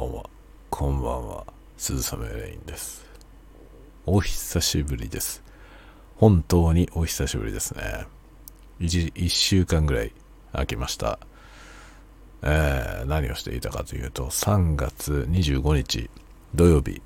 [0.00, 0.30] ばんは。
[0.70, 1.44] こんばんは。
[1.76, 3.04] 鈴雨レインです。
[4.06, 5.42] お久しぶりです。
[6.16, 8.06] 本当にお久しぶりですね。
[8.78, 10.12] 一一週間ぐらい
[10.52, 11.18] 空きました。
[12.42, 16.08] えー、何をしていたかというと、3月25日
[16.54, 17.02] 土曜日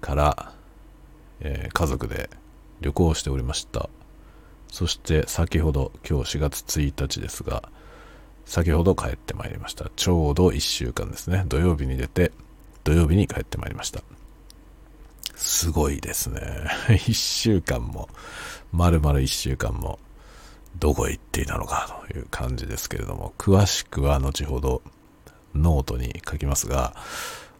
[0.00, 0.52] から、
[1.38, 2.30] えー家族で
[2.80, 3.88] 旅行しておりました。
[4.72, 7.70] そして先ほど、今日4月1日ですが、
[8.46, 9.90] 先ほど帰ってまいりました。
[9.96, 11.44] ちょうど1週間ですね。
[11.48, 12.32] 土曜日に出て、
[12.84, 14.02] 土曜日に帰ってまいりました。
[15.36, 16.40] すごいですね。
[16.88, 18.08] 1週間も、
[18.72, 19.98] 丸々1週間も、
[20.78, 24.82] どこへ行っていたのかという感じですけれども、詳しくは後ほど
[25.54, 26.94] ノートに書きますが、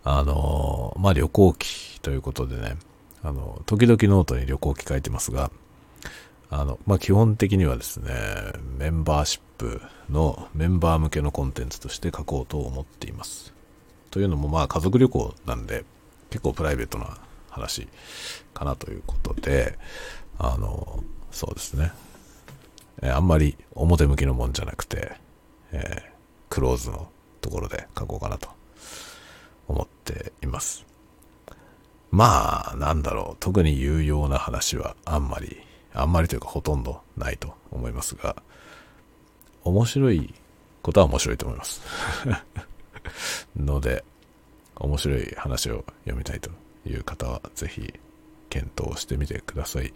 [0.03, 2.77] あの、まあ、旅行記ということでね、
[3.23, 5.51] あの、時々ノートに旅行記書いてますが、
[6.51, 8.13] あの、まあ、基本的にはですね、
[8.79, 13.53] メンバーシップのメンバー向けのコンテンツとして書こうと思っています。
[14.11, 15.85] というのも、まあ、家族旅行なんで、
[16.31, 17.19] 結構プライベートな
[17.51, 17.89] 話
[18.53, 19.79] かなということで、
[20.39, 21.93] あの、そうですね。
[23.03, 25.17] えあんまり表向きのもんじゃなくて、
[25.73, 26.15] えー
[26.55, 27.09] クローズの
[27.41, 28.49] ところで書こうかなと
[29.67, 30.87] 思っています。
[32.13, 35.57] まあ、なんだろう、特に有用な話はあんまり、
[35.93, 38.37] あんまりというかほとんどないと思いますが、
[39.65, 40.35] 面白い
[40.83, 41.83] ことは面白いと思います。
[43.57, 44.05] ので、
[44.77, 46.51] 面白い話を読みたいと
[46.87, 47.93] いう方は、ぜひ
[48.51, 49.93] 検討してみてください。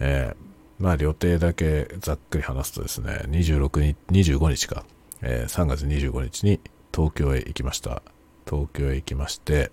[0.00, 4.84] えーまあ、予定だけざっくり話すとですね、26日、25日か、
[5.20, 6.58] えー3月25日に
[6.94, 8.02] 東京へ行きました。
[8.48, 9.70] 東京へ行きまして、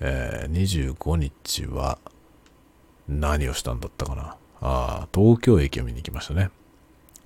[0.00, 1.98] えー25日は
[3.08, 4.22] 何をしたんだったかな。
[4.22, 6.50] ああ、東京駅を見に行きましたね。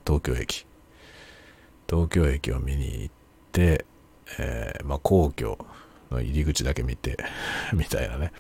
[0.08, 0.64] 東京駅。
[1.86, 3.14] 東京駅を見に行っ
[3.52, 3.84] て、
[4.38, 5.58] えーまあ、皇居
[6.10, 7.18] の入り口だけ見て、
[7.74, 8.32] みたいなね。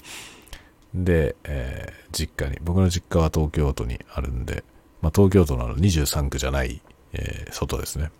[0.94, 4.64] で、えー実家に、僕の実家は東京都にあるんで、
[5.02, 6.80] まあ、東京都のあの23区じゃない、
[7.12, 8.10] えー外ですね。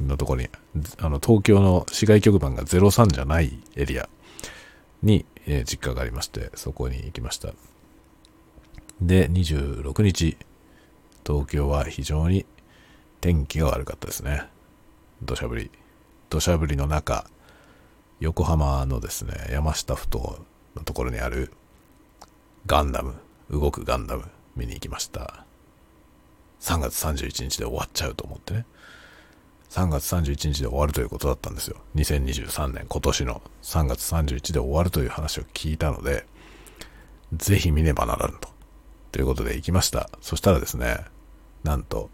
[0.00, 0.50] のところに、
[0.98, 4.08] あの、東京の市外局番が03じゃないエリア
[5.02, 7.52] に、えー実家がありまして、そこに行きました。
[9.00, 10.36] で、26日、
[11.26, 12.46] 東京は非常に
[13.22, 14.42] 天気が悪かったですね。
[15.22, 15.70] 土砂降り。
[16.28, 17.24] 土砂降りの中、
[18.18, 20.40] 横浜のですね、山下ふ頭
[20.74, 21.52] のところにある
[22.66, 23.14] ガンダム、
[23.48, 24.24] 動くガンダム
[24.56, 25.46] 見に行きました。
[26.58, 28.66] 3月31日で終わっちゃうと思ってね。
[29.70, 31.76] 3月31日で終わるということだったんですよ。
[31.94, 36.26] 2023年、今年の3月31日で終わるという話を聞いたので、
[37.32, 38.48] ぜひ見ねばならぬと。
[39.12, 40.10] ということで行きました。
[40.20, 41.04] そしたらですね、
[41.62, 42.10] なんと、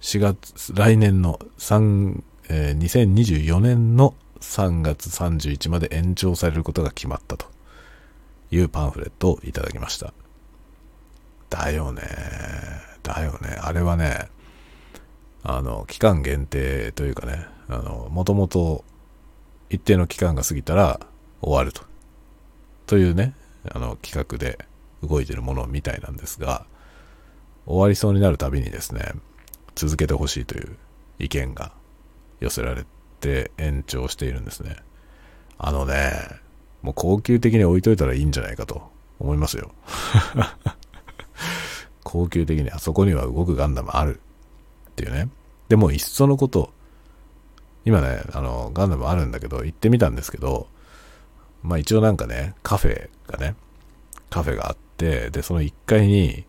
[0.00, 7.46] 4月、来年の3、えー2024年の3月31まで延長されることが決まったと
[8.50, 10.14] いうパンフレットをいただきました。
[11.50, 12.02] だよね。
[13.02, 13.58] だよね。
[13.60, 14.28] あれはね、
[15.42, 18.84] あの、期間限定というかね、あの、もともと
[19.68, 21.00] 一定の期間が過ぎたら
[21.42, 21.82] 終わると。
[22.86, 23.34] というね、
[23.70, 24.58] あの、企画で
[25.02, 26.64] 動いてるものみたいなんですが、
[27.66, 29.12] 終わりそうになるたびにですね、
[29.74, 30.76] 続けてほしいという
[31.18, 31.72] 意見が
[32.40, 32.84] 寄せられ
[33.20, 34.76] て延長しているんですね。
[35.58, 36.12] あのね、
[36.82, 39.72] もう高級的に置いといたらいいんじゃないかと思いますよ。
[42.02, 44.20] 高級的にあそこには動くガンダムある
[44.90, 45.28] っていうね。
[45.68, 46.72] でもいっそのこと、
[47.84, 50.68] 今ね、あの、ガンダムあるんだけど、行ってみたんですけど、
[51.62, 53.54] まあ一応なんかね、カフェがね、
[54.30, 56.44] カフェがあって、で、その1階に、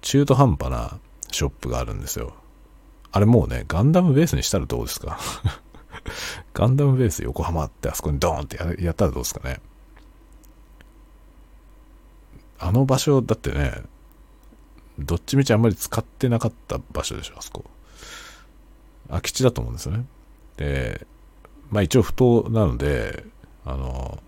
[0.00, 0.98] 中途半端な
[1.30, 2.34] ショップがあるんですよ。
[3.10, 5.18] あれもうね、ガンダムベースにしたらどうですか？
[6.54, 9.60] ガンダムベース横浜ってあそこにドーンってやったらどうですかね？
[12.58, 13.82] あの場所だってね、
[14.98, 17.64] どっちみちあんまり使ってなかった場所でしょ、あそこ。
[19.08, 20.04] 空き地だと思うんですよね。
[20.56, 21.06] で、
[21.70, 23.24] まあ一応不当なので、
[23.64, 24.22] あの、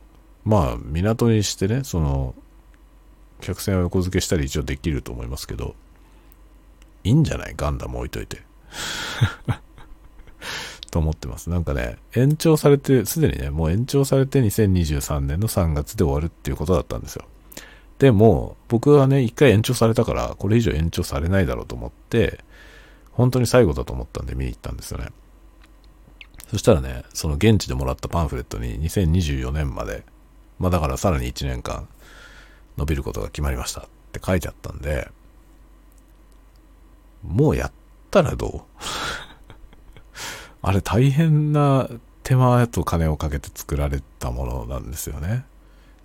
[0.45, 2.35] まあ港にしてね、その、
[3.41, 5.75] 客船を横付けしたり一応できると思いますけど、
[7.05, 7.55] いいんじゃない？
[7.57, 8.43] ガンダム置いといて。
[10.91, 11.51] と思ってます。
[11.51, 17.25] なんかね、延長されて、すでにね、もう延長されて2023年の3月で終わるっていうことだったんですよ。
[17.99, 22.43] でも、僕はね、一回延長されたから、これ以上延長されないだろうと思って、
[23.13, 25.09] 本当に最後だと思ったんで見に行ったんですよね。
[26.51, 30.05] そしたらね、その現地でもらったパンフレットに2024年まで、
[30.59, 31.87] まあだからさらに1年間
[32.77, 35.11] 伸びることが決まりましたって書いてあったんで、
[37.23, 37.73] もうやっ
[38.11, 38.61] たらどう？
[40.63, 41.89] あれ大変な
[42.23, 45.45] 手間と金をかけて作られたものなんですよね。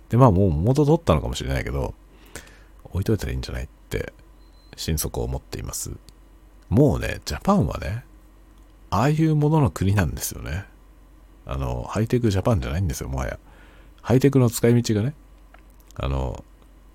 [0.08, 1.94] で、まあもう元取ったのかもしれないけど、
[2.84, 4.12] 置いといたらいいんじゃないって
[4.76, 5.92] 心底思っています。
[6.68, 8.04] もうね、ジャパンはね、
[8.90, 10.64] ああいうものの国なんですよね。
[11.44, 13.38] あの、ハイテクジャパンじゃないんですよ、もはや。
[14.02, 15.14] ハイテクの使い道がね、
[15.94, 16.44] あの、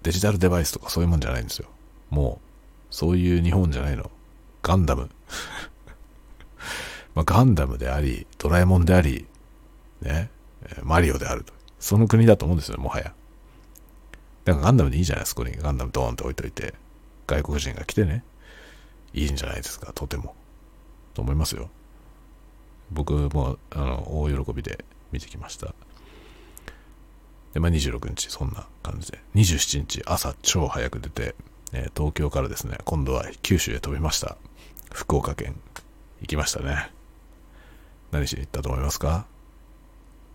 [0.03, 1.67] デジタルデバイスとかそういうもんじゃないんですよ。
[2.09, 2.50] もう、
[2.91, 4.11] そういう日本じゃないの。
[4.61, 5.09] ガンダム。
[7.15, 9.25] まあ、ガンダムであり、ドラえもんであり、
[10.01, 10.29] ね、
[10.83, 11.53] マリオであると。
[11.79, 13.13] その国だと思うんですよ、もはや。
[14.45, 16.75] だからガンダムでいいじゃないですか、ここにガンダムドーンと置いといて、
[17.27, 18.23] 外国人が来てね、
[19.13, 20.35] いいんじゃないですか、とても。
[21.13, 21.69] と思いますよ。
[22.91, 25.73] 僕も、あの、大喜びで見てきました。
[27.53, 29.19] で、まあ、26日、そんな感じで。
[29.35, 31.35] 27日、朝超早く出て、
[31.73, 34.37] えー、東京からですね、今度は九州へ飛びました。
[34.91, 35.55] 福岡県、
[36.21, 36.91] 行きましたね。
[38.11, 39.25] 何しに行ったと思いますか？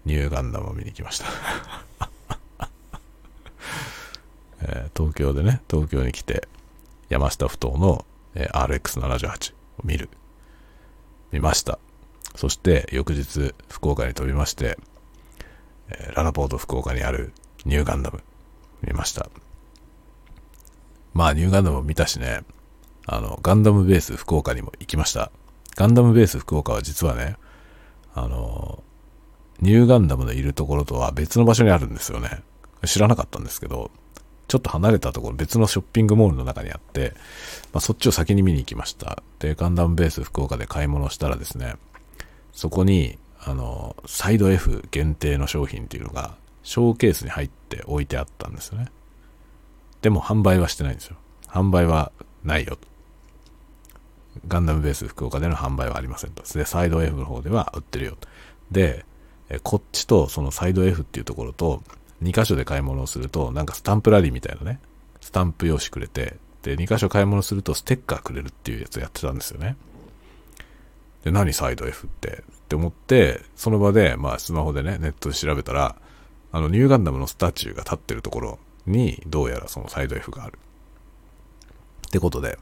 [0.06, 1.26] ニューガンダムを見に行きました
[4.62, 6.48] えー、東京でね、東京に来て、
[7.08, 10.08] 山下ふ頭の、えー、RX78 を見る。
[11.32, 11.78] 見ました。
[12.36, 14.78] そして、翌日、福岡に飛びまして、
[15.88, 17.32] えー、ララポート福岡にある
[17.64, 18.22] ニューガンダム
[18.82, 19.28] 見ました。
[21.16, 22.42] まあ、ニューガンダムを見たしね、
[23.06, 25.32] あの、ガンダムベース福岡にも行きました。
[25.74, 27.36] ガンダムベース福岡は実はね、
[28.14, 28.82] あの、
[29.60, 32.42] ニューガンダムのいるところとは別の場所にあるんですよね。
[32.84, 33.90] 知らなかったんですけど、
[34.46, 37.14] ちょっと離れたところ、別のショッピングモールの中にあって、
[37.72, 39.22] まあ、そっちを先に見に行きました。
[39.38, 41.76] で、ガンダムベース福岡で買い物したらですね、
[42.52, 48.88] そこに、あの、サイド F 限定の商品っていうのが、ショーケースに入って置いてあったんですよね。
[50.06, 51.16] でも販売はしてないんですよ。
[51.48, 52.12] 販売は
[52.44, 52.78] ないよ。
[54.46, 56.44] ガンダムベース福岡での販売はありませんと。
[56.44, 58.16] で、サイド F の方では売ってるよ。
[58.70, 59.04] で、
[59.64, 61.82] こっちとそのサイド F っていうところと、
[62.22, 64.78] 2箇所で買い物をすると、なんかスタンプラリーみたいなね、
[65.20, 69.76] スタンプ用紙くれて、で、2箇所買い物するとステッカーくれるっていうやつをやってたんですよね。
[71.24, 72.44] で、何サイド F って？
[72.46, 75.96] って思って、その場で、まあスマホでね、ネットで調べたら、
[76.52, 80.58] あの、ニューガンダムのスタチューが立ってるところに、どうやらそのサイド F がある。
[82.06, 82.58] ってことで、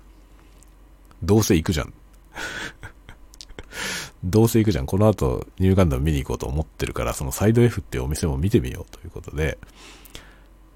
[1.23, 1.93] どうせ行くじゃん。
[4.25, 4.87] どうせ行くじゃん。
[4.87, 9.59] この後、ニューガンダム見に行こうと思ってるから、そのサイド F っていうお店も見てみようということで、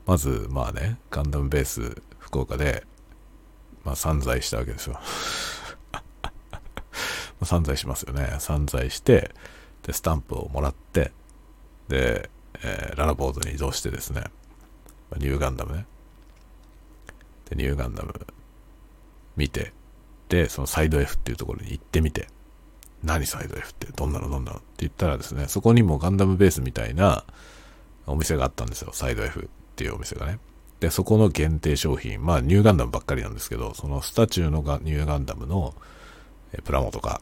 [0.07, 2.87] まず、まあね、ガンダムベース福岡で、
[3.85, 4.99] まあ散財したわけですよ。
[7.45, 8.37] 散財しますよね。
[8.39, 9.35] 散財して、
[9.83, 11.13] で、スタンプをもらって、
[11.89, 12.31] で、
[12.63, 14.25] えー、ララボードに移動してですね、
[15.17, 15.87] ニューガンダムね。
[17.51, 18.15] で、ニューガンダム
[19.37, 19.73] 見て、
[20.29, 22.29] で、そのサイド F っていうところに行ってみて、
[23.03, 27.25] 何サイド F ってどんなのどんなのって言ったらですね、そこにもガンダムベースみたいな
[28.07, 28.91] お店があったんですよ。
[28.93, 30.39] サイド F っていうお店がね。
[30.81, 35.75] で、そこの限定商品、まあニューガンダムばっかりなんですけど、そのスタチューのがニューガンダムの
[36.65, 37.21] プラモとか、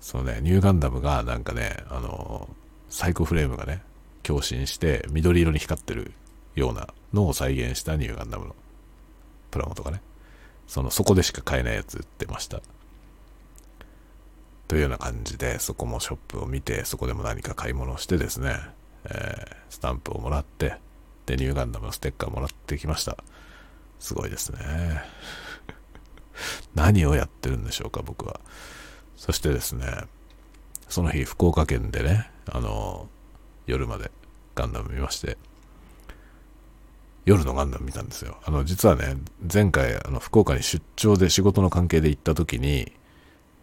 [0.00, 2.48] そのね、ニューガンダムがなんかね、あの、
[2.88, 3.82] サイコフレームがね、
[4.22, 6.12] 共振して緑色に光ってる
[6.56, 8.56] ようなのを再現したニューガンダムの
[9.50, 10.00] プラモとかね。
[10.66, 12.60] その、そこでしか買えないやつ売ってました。
[14.66, 18.56] というような感じで、そこもショップを見て、そこでも何か買い物をしてですね、
[19.04, 20.76] えー、スタンプをもらって、
[21.26, 23.16] で、ニューガンダムのステッカーもらってきました。
[24.00, 25.02] すごいですね。
[26.74, 28.40] 何をやってるんでしょうか、僕は。
[29.16, 29.86] そしてですね、
[30.88, 33.08] その日、福岡県でね、あの、
[33.66, 34.10] 夜まで
[34.54, 35.38] ガンダム見まして、
[37.26, 38.38] 夜のガンダム見たんですよ。
[38.44, 39.16] あの、実はね、
[39.52, 42.92] 前回、あの、福岡に出張で仕事の関係で行った時に、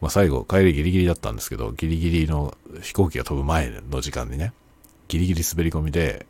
[0.01, 4.53] まあ、最後、帰りギリギリだったんですけど、ギリギリの飛行機が飛ぶ前の時間にね、
[5.08, 6.25] ギリギリ滑り込みで、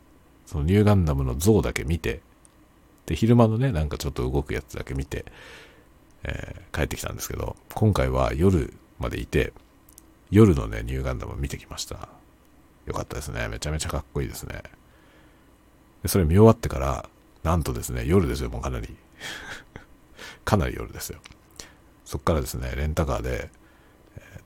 [0.46, 2.20] そのニューガンダムの像だけ見て、
[3.06, 5.24] で、昼間のね、なんかちょっと動くやつだけ見て、
[6.22, 9.52] えー、帰ってきたんですけど、今回は夜までいて、
[10.30, 12.08] 夜のね、ニューガンダム見てきました。
[12.86, 13.48] よかったですね。
[13.48, 14.62] めちゃめちゃかっこいいですね。
[16.04, 17.08] で、それ見終わってから、
[17.44, 18.88] なんとですね、夜ですよ、もうかなり。
[20.44, 21.20] かなり夜ですよ。
[22.04, 23.50] そっからですね、レンタカーで、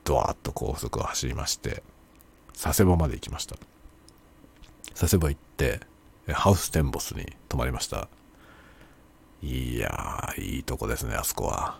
[0.04, 1.82] ドワーッと高速を走りまして、
[2.60, 3.56] 佐世保まで行きました。
[4.94, 5.80] 佐世保行って、
[6.32, 8.08] ハウステンボスに泊まりました。
[9.42, 11.78] いやー、いいとこですね、あそこは。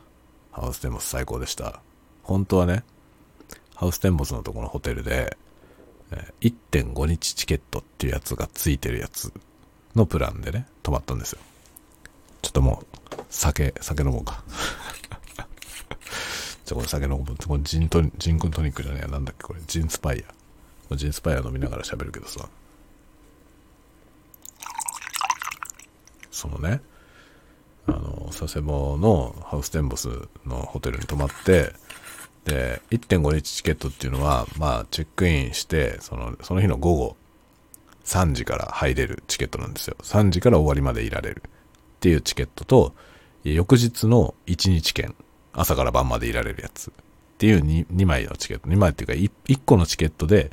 [0.52, 1.80] ハウステンボス最高でした。
[2.22, 2.84] 本当はね、
[3.75, 5.37] ハウステンボスのとこのホテルで、
[6.40, 9.32] 1.5日チケットっていうやつがついてるやつ
[9.95, 11.38] のプランでね、泊まったんですよ。
[12.42, 14.42] ちょっともう、酒、酒飲もうか。
[16.64, 17.25] じゃこれ酒飲む。
[17.47, 19.09] これジントジントニックじゃねえや。
[19.09, 19.61] なんだっけこれ。
[19.66, 20.25] ジンスパイ
[20.90, 20.97] ア。
[20.97, 22.49] ジンスパイア飲みながら喋るけどさ。
[26.30, 26.80] そのね、
[27.87, 30.09] あの、佐世保のハウステンボス
[30.47, 31.73] のホテルに泊まって、
[32.45, 37.16] で、1.5日チケットっていうのは、まあ、チェックインして、その、その日の午後、
[38.08, 39.96] 3時から入れるチケットなんですよ。
[40.02, 41.50] 3時から終わりまでいられるっ
[42.00, 42.94] ていうチケットと、
[43.44, 45.14] 翌日の1日券、
[45.52, 46.92] 朝から晩までいられるやつっ
[47.36, 50.50] ていう 2, 2枚のチケット、2枚っていうか 1, 1個のチケットで、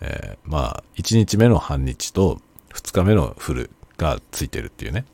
[0.00, 2.40] えー、まあ、1日目の半日と
[2.72, 5.04] 2日目のフルがついてるっていうね。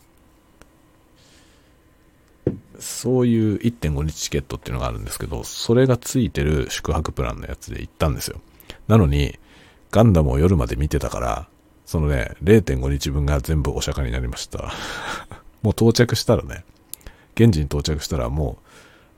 [2.79, 8.41] そういう1.5日チケットっていうのがあるんですけど、それがついてる宿泊プランのやつで行ったんですよ。
[8.87, 9.37] なのに、
[9.91, 11.49] ガンダムを夜まで見てたから、
[11.87, 14.73] そのね、0.5日分が全部お釈迦になりました。
[15.63, 16.65] もう到着したらね、
[17.37, 18.59] 現地に到着したらも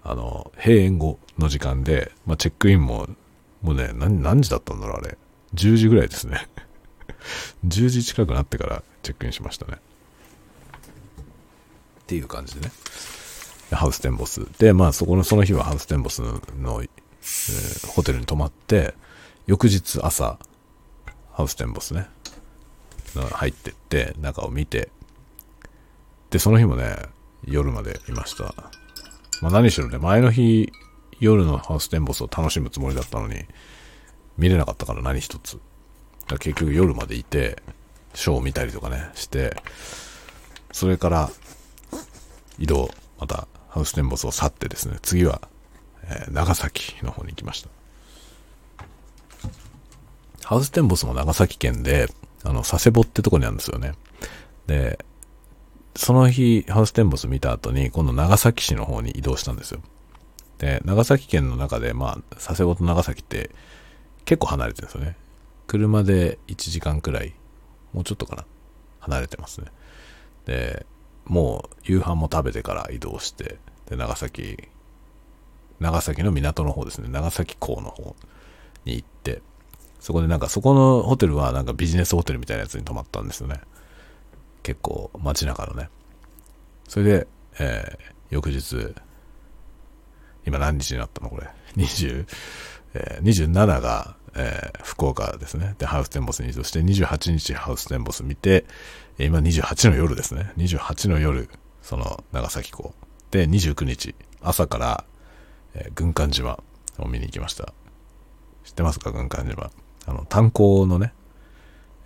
[0.04, 3.08] う、あの、閉園後の時間で、まあ、チェックインも、
[3.62, 5.16] もうね、何、何時だったんだろう、あれ。
[5.54, 6.46] 10時ぐらいですね。
[7.66, 9.74] 10時近くなってからチェックインしましたね。
[9.74, 9.78] っ
[12.06, 12.72] ていう感じでね。
[13.70, 14.46] ハウステンボス。
[14.58, 18.94] で、まあそこの、その日はハウステンボスの、えー、ホテルに泊まって、
[19.46, 20.38] 翌日朝、
[21.32, 22.08] ハウステンボスね、
[23.14, 24.90] 入ってって、中を見て、
[26.30, 26.96] で、その日もね、
[27.44, 28.54] 夜までいました。
[29.40, 30.72] まあ何しろね、前の日、
[31.20, 33.44] 夜のハウステンボスを楽しむつもりだったのに、
[34.36, 35.58] 見れなかったから何一つ。
[36.38, 37.62] 結局夜までいて、
[38.14, 39.56] ショーを見たりとかね、して、
[40.72, 41.30] それから
[42.58, 45.40] 移動、またハウステンボスを去ってですね、次は、
[46.04, 47.68] えー、長崎の方に行きました。
[50.44, 52.08] ハウステンボスも長崎県で、
[52.48, 53.92] あの、佐世保ってとこにあるんですよね。
[54.66, 54.98] で、
[55.94, 59.80] その日、ハウステンボス見た後に、今度長崎市の方に移動したんですよ。
[60.56, 63.50] で、長崎県の中で、まあ、佐世保と長崎って
[64.24, 65.16] 結構離れてるんですよね。
[65.66, 67.34] 車で1時間くらい、
[67.92, 68.46] もうちょっとかな、
[69.00, 69.66] 離れてますね。
[70.46, 70.86] で、
[71.26, 73.58] もう夕飯も食べてから移動して、
[73.90, 74.68] で、長崎、
[75.80, 78.16] 長崎の港の方ですね、長崎港の方
[78.86, 79.42] に行って、
[80.00, 83.60] そこでなんかそこのホテルはなんかビジネスホテルみたいなやつに泊まったんですよね。
[84.62, 85.90] 結構街中のね。
[86.88, 87.28] それで、
[87.58, 88.94] えー、翌日、
[90.46, 92.26] 今何日になったのこれ？20、
[92.94, 95.74] えー、27が、えー、福岡ですね。
[95.78, 98.64] で、ハウステンボスに移動して、28日ハウステンボス見て、
[99.18, 100.52] 今28の夜ですね。
[100.56, 101.48] 28の夜、
[101.82, 102.94] その長崎港。
[103.30, 105.04] で、29日、朝から、
[105.74, 106.62] えー、軍艦島
[106.98, 107.72] を見に行きました。
[108.64, 109.12] 知ってますか？
[109.12, 109.70] 軍艦島。
[110.08, 111.12] あの、炭鉱のね、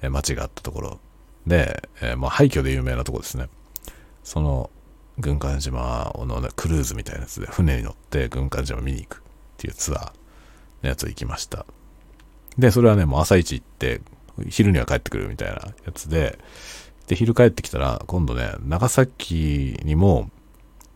[0.03, 1.01] え、町があったところ
[1.47, 3.49] で、えー、まあ、廃墟で有名なとこですね。
[4.25, 4.71] その、
[5.19, 9.21] 軍艦島の、ね、クルーズみたいなやつで船に乗って軍艦島見に行くっ
[9.59, 10.13] ていうツアー
[10.83, 11.67] のやつ行きました。
[12.59, 14.01] で、それはね、もう朝一行って、
[14.49, 16.39] 昼には帰ってくるみたいなやつで、
[17.07, 20.31] で、昼帰ってきたら、今度ね、長崎にも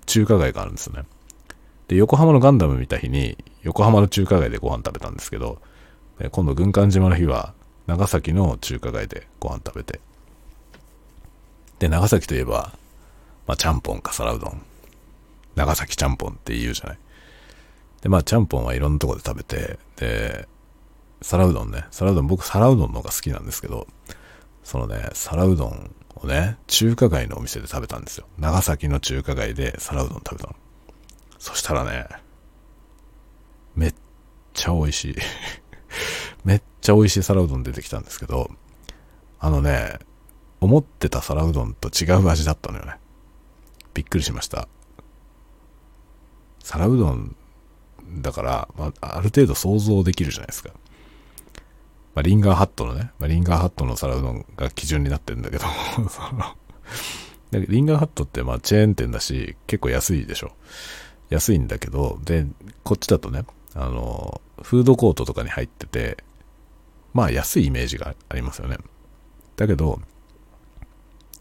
[0.07, 1.05] 中華街があるんですよね。
[1.89, 5.61] で、横浜のガンダム見た日に、横浜の中華街でご飯食べたんですけど、
[6.31, 7.55] 今度軍艦島の日は、
[7.87, 10.01] 長崎の中華街でご飯食べて、
[11.79, 12.73] で、長崎といえば、
[13.47, 14.63] まあ、ちゃんぽんか皿うどん。
[15.55, 16.99] 長崎ちゃんぽんって言うじゃない。
[18.01, 20.49] で、まあ、ちゃんぽんはいろんなとこで食べて、で、
[21.23, 21.85] 皿うどんね。
[21.91, 23.87] 皿うどん、僕皿うどんの方が好きなんですけど、
[24.65, 28.27] そのね、皿うどんをね、中華街のお店で食べたんですよ。
[28.39, 30.57] 長崎の中華街で皿うどん食べたの。
[31.39, 32.07] そしたらね、
[33.75, 33.95] めっ
[34.55, 35.17] ちゃ美味しい。
[36.45, 38.51] めっちゃ美味しい皿うどん出てきたんですけど、
[39.39, 39.99] あのね、
[40.61, 42.97] 思ってた皿うどんと違う味だったのよね。
[43.95, 44.69] びっくりしました。
[46.63, 47.37] 皿うどん
[48.19, 50.71] だから、まあ、ある程度想像できるじゃないですか。
[52.15, 55.65] まあ、リンガーハットのね、まあ、リンガーハットの皿うどんが基準になってるんだけど
[56.09, 56.57] その
[57.53, 60.53] リンガーハットってまあチェーン店だし、結構安いでしょ。
[61.31, 62.47] 安いんだけど、で、
[62.85, 63.45] こっちだとね、
[63.77, 66.25] あの、フードコートとかに入ってて、
[67.13, 68.79] まあ安いイメージがありますよね。
[69.57, 70.01] だけど、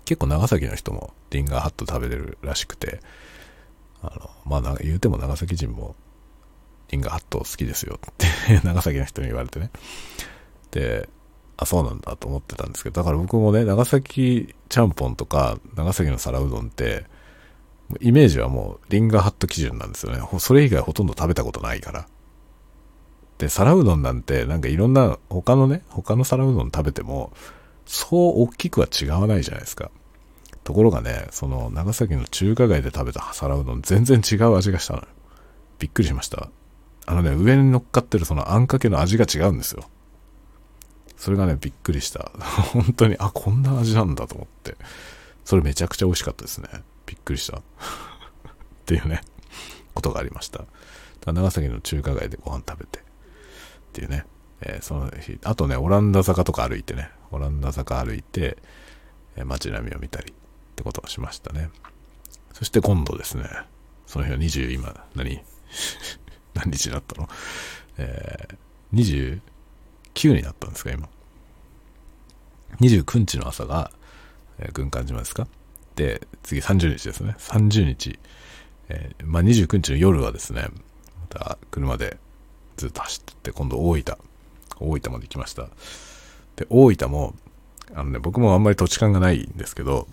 [0.03, 2.99] 結構長崎の人もリンガーハット食べれるらしくて、
[4.01, 5.95] あの、まあ言うても長崎人も
[6.89, 8.27] リンガーハット好きですよって
[8.63, 9.71] 長崎の人に言われてね。
[10.71, 11.09] で、
[11.57, 17.05] あ、そうなんだと思ってたんですけど、だから僕もね、長崎ちゃんぽんとか長崎の皿うどんって、
[18.01, 20.19] イメージはもうリンガーハット基準なんですよね。
[20.39, 22.07] それ以外ほとんど食べたことないから。
[23.37, 27.33] で、皿うどんなんてなんかいろんな他のね、他の皿うどん食べても、
[27.85, 29.91] そう大きくは違わないじゃないですか。
[30.63, 35.07] ところがね、その長崎の中華街で食べた皿うどん全然違う味がしたのよ。
[35.79, 36.49] びっくりしました。
[37.05, 39.87] あのね、上に乗っかってるそのあんかけの味が違うんですよ。
[41.17, 42.31] それがね、びっくりした。
[42.73, 44.75] 本当に、あ、こんな味なんだと思って。
[45.43, 46.69] それめちゃくちゃ美味しかったですね。
[47.05, 47.59] びっくりした。
[47.61, 47.61] っ
[48.85, 49.21] ていうね、
[49.93, 50.65] ことがありました。
[51.25, 53.03] 長崎の中華街でご飯食べて、
[53.95, 54.25] っていうね。
[54.61, 58.57] えー、その日、あとね、オランダ坂とか歩いてね、オランダ坂歩いて、
[59.37, 60.35] えー、街並みを見たりっ
[60.75, 61.69] てことをしましたね。
[62.53, 63.45] そして今度ですね、
[64.05, 65.41] その日は20、今、何？
[66.55, 67.29] 何日になったの？
[67.97, 69.41] えー、
[70.17, 71.07] 29になったんですか、今。
[72.81, 73.91] 29日の朝が、
[74.59, 75.47] えー、軍艦島ですか？
[75.95, 77.35] で、次30日ですね。
[77.39, 78.19] 30日。
[78.89, 80.67] えー、まあ、29日の夜はですね、
[81.21, 82.17] また車で
[82.77, 84.17] ずっと走ってって、今度大分。
[84.79, 85.67] 大分まで行きました。
[86.55, 87.35] で、大分も、
[87.93, 90.07] あのね、僕もあんまり土地勘がないんですけど、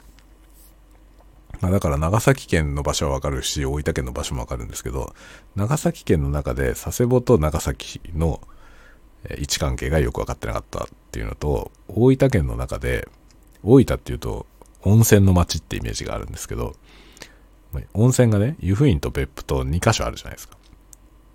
[1.60, 5.14] ま、だから長崎県の場所はわかるし、大分県の場所もわかるんですけど、
[5.56, 8.40] 長崎県の中で佐世保と長崎の
[9.30, 13.08] 位置関係がよく分かってなかったっていうのと、大分県の中で、
[13.62, 14.46] 大分っていうと
[14.82, 16.74] 温泉の街ってイメージがあるんですけど、
[17.94, 20.56] 温泉がね、湯布院と別府と2カ所あるじゃないですか。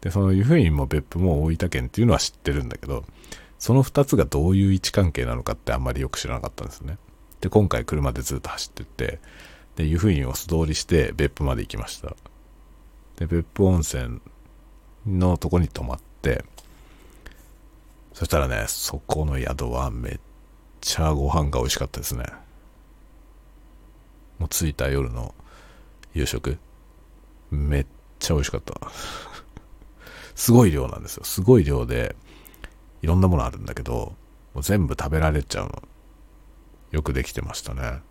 [0.02, 3.06] で、その湯布院も別府も大分県っていうのは知ってるんだけど、
[3.60, 6.98] その2つがどういう位置関係なのかってあんまりよく知らなかったんですね。
[7.42, 9.20] で、今回車でずっと走ってって、
[9.76, 12.16] で、湯布院を素通りして別府まで行きました。
[13.18, 14.22] で、別府温泉
[15.06, 16.44] のとこに泊まって、
[18.14, 20.20] そしたらね、そこの宿はめっ
[20.82, 22.26] ちゃご飯が美味しかったですね。
[24.40, 25.34] もう着いた夜の
[26.14, 26.58] 夕食、
[27.52, 27.86] めっ
[28.20, 28.74] ちゃ美味しかった。
[30.38, 31.24] すごい量なんですよ。
[31.24, 32.16] すごい量で、
[33.02, 34.14] いろんなものあるんだけど、
[34.54, 35.82] もう全部食べられちゃうの。
[36.92, 38.02] よくできてましたね。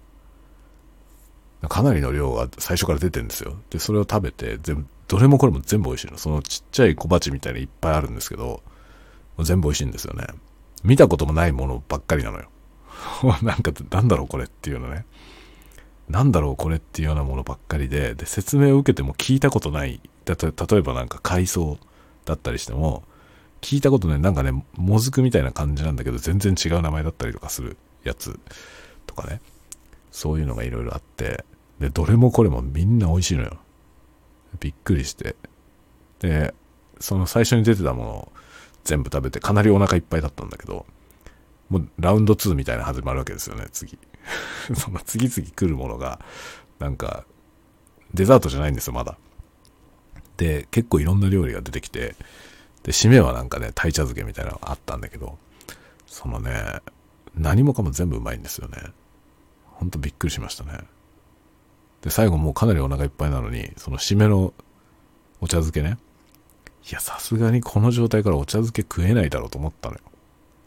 [1.69, 3.57] かなりの量が最初から出てるんですよ。
[3.71, 6.19] で、それを食べて、全部、どれもこれも全部美味しいの。
[6.19, 8.61] そのちっちゃい小鉢みたいにいっぱいあるんですけど、
[9.39, 10.27] 全部美味しいんですよね。
[10.83, 12.49] 見たこともないものばっかりなのよ。
[13.43, 15.07] なんか、なんだろうこれっていうのね。
[16.09, 20.01] なんだろうこれっていうようなものばっかりで、で、説明を受けても聞いたことない。
[20.25, 20.35] 例
[20.79, 21.79] えばなんか海藻
[22.27, 23.05] だったりしても、
[23.63, 28.39] 聞いたことない、なんかね、もずくみたいな感じなんだけど、全然違う名前だったりとかするやつ
[29.07, 29.41] とかね。
[30.11, 31.45] そういうのがいろいろあって、
[31.81, 33.59] で、どれもこれもみんな美味しいのよ。
[34.61, 35.37] びっくりして。
[36.21, 36.55] で、
[37.01, 38.33] その最初に出てたものを
[38.85, 40.87] 全部食べて、かなりお腹いっぱいだったんだけど、
[41.69, 43.99] もうラウンド2みたいな始まるわけですよね、次。
[44.75, 46.21] その次々来るものが、
[46.79, 47.25] なんか、
[48.15, 49.19] デザートじゃないんですよ、まだ。
[50.37, 52.15] で、結構いろんな料理が出てきて、
[52.83, 55.39] で、締めはなんかね、鯛茶漬けみたいなのがあったんだけど、
[56.07, 56.81] そのね、
[57.35, 58.77] 何もかも全部うまいんですよね。
[59.65, 60.81] ほんとびっくりしましたね。
[62.03, 64.55] で、最後もうかなりお腹いっぱいなのに、その締めの
[65.41, 65.99] お茶漬けね。
[66.89, 70.01] いや、さすがにこの状態からお茶漬け食えないだろうと思ったのよ。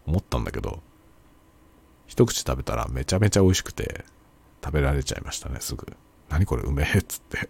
[0.05, 0.81] 思ったんだけど、
[2.07, 4.03] 一口食べたらめちゃめちゃ美味しくて、
[4.63, 5.87] 食べられちゃいましたね、すぐ。
[6.29, 7.49] 何これうめえっつって。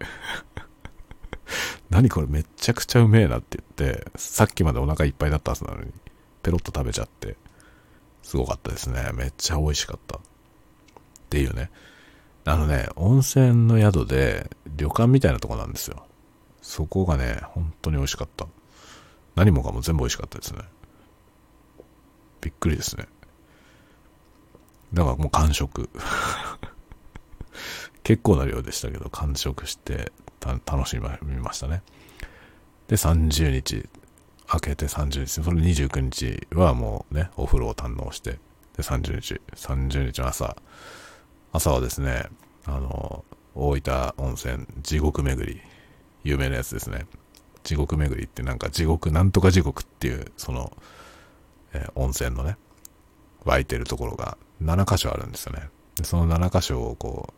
[1.90, 5.92] 何これめちゃくちゃうめえなって言って、さっきまでお腹いっぱいだったはずなのに、
[6.44, 7.36] ペロッと食べちゃって、
[8.24, 9.10] すごかったですね。
[9.14, 10.18] めっちゃ美味しかった。
[10.18, 10.20] っ
[11.30, 11.70] ていうね。
[12.46, 16.06] あのね、温泉の宿で旅館みたいなとこなんですよ。
[16.62, 18.48] そこがね、本当に美味しかった。
[19.36, 20.62] 何もかも全部美味しかったですね。
[22.42, 23.08] びっくりですね。
[24.94, 25.90] だからもう完食。
[28.04, 30.12] 結構な量でしたけど、完食して
[30.42, 31.82] 楽しみましたね。
[32.88, 33.88] で、30日、
[34.52, 38.40] 明けて30日、その29日はもうね、お風呂を堪能して、
[38.76, 40.56] で、30日、30日の朝、
[41.52, 42.26] 朝はですね、
[42.66, 43.24] あの、
[43.56, 45.62] 大分温泉地獄巡り、
[46.24, 47.06] 有名なやつですね。
[47.64, 50.72] 地獄巡りってなんか地獄、なんとか地獄っていう、その、
[51.74, 52.58] えー、温泉のね、
[53.46, 55.70] 湧いてるところが7箇所あるんですよね。
[55.96, 57.34] で、その7箇所をこ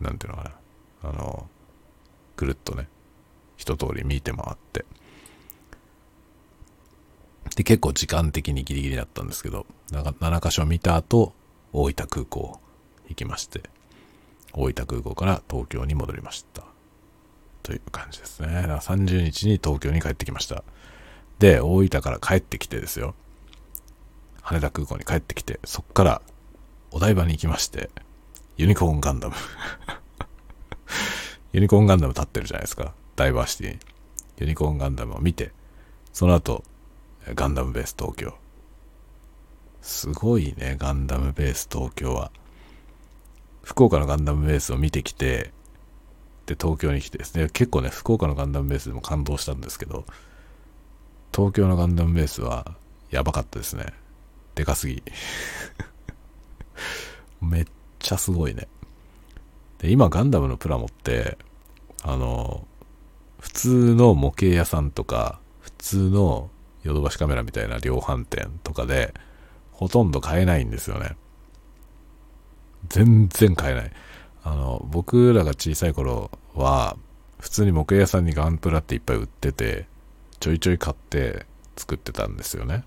[0.00, 0.50] う、なんていうのかな、
[1.04, 1.48] あの、
[2.36, 2.88] ぐるっとね、
[3.56, 4.84] 一通り見て回って。
[7.56, 11.32] で、結構時間的にギリギリだったんですけど、7箇所見た後、
[11.72, 12.60] 大分空港
[13.08, 13.62] 行きまして、
[14.52, 16.64] 大分空港から東京に戻りました。
[17.62, 18.48] という感じですね。
[18.48, 20.64] だから30日に東京に帰ってきました。
[21.38, 23.14] で、大分から帰ってきてですよ。
[24.42, 26.22] 羽田空港に帰ってきて、そっから
[26.90, 27.90] お台場に行きまして、
[28.56, 29.34] ユニコーンガンダム
[31.54, 32.94] ユニコーンガンダム立ってるじゃないですか。
[33.14, 33.78] ダイバーシティに。
[34.40, 35.52] ユニコーンガンダムを見て、
[36.12, 36.64] その後、
[37.32, 38.34] ガンダムベース東京。
[39.80, 42.32] すごいね、ガンダムベース東京は。
[43.62, 45.52] 福岡のガンダムベースを見てきて、
[46.46, 50.04] で、東京に来てですね、結構ね、福岡のガンダムベースでも感動したんですけど、
[51.32, 52.74] 東京のガンダムベースは
[53.12, 53.94] やばかったですね。
[54.56, 55.04] でかすぎ。
[57.40, 57.66] めっ
[58.00, 58.66] ちゃすごいね。
[59.84, 61.36] で、今ガンダムのプラモって、
[62.02, 62.66] あの、
[63.38, 66.48] 普通の模型屋さんとか、普通の
[66.84, 69.12] ヨドバシカメラみたいな量販店とかで、
[69.72, 71.16] ほとんど買えないんですよね。
[72.88, 73.92] 全然買えない。
[74.42, 76.96] あの、僕らが小さい頃は、
[77.38, 79.86] 普通に模型屋さんにガンプラっていっぱい売ってて、
[80.40, 81.44] ちょいちょい買って
[81.76, 82.84] 作ってたんですよね。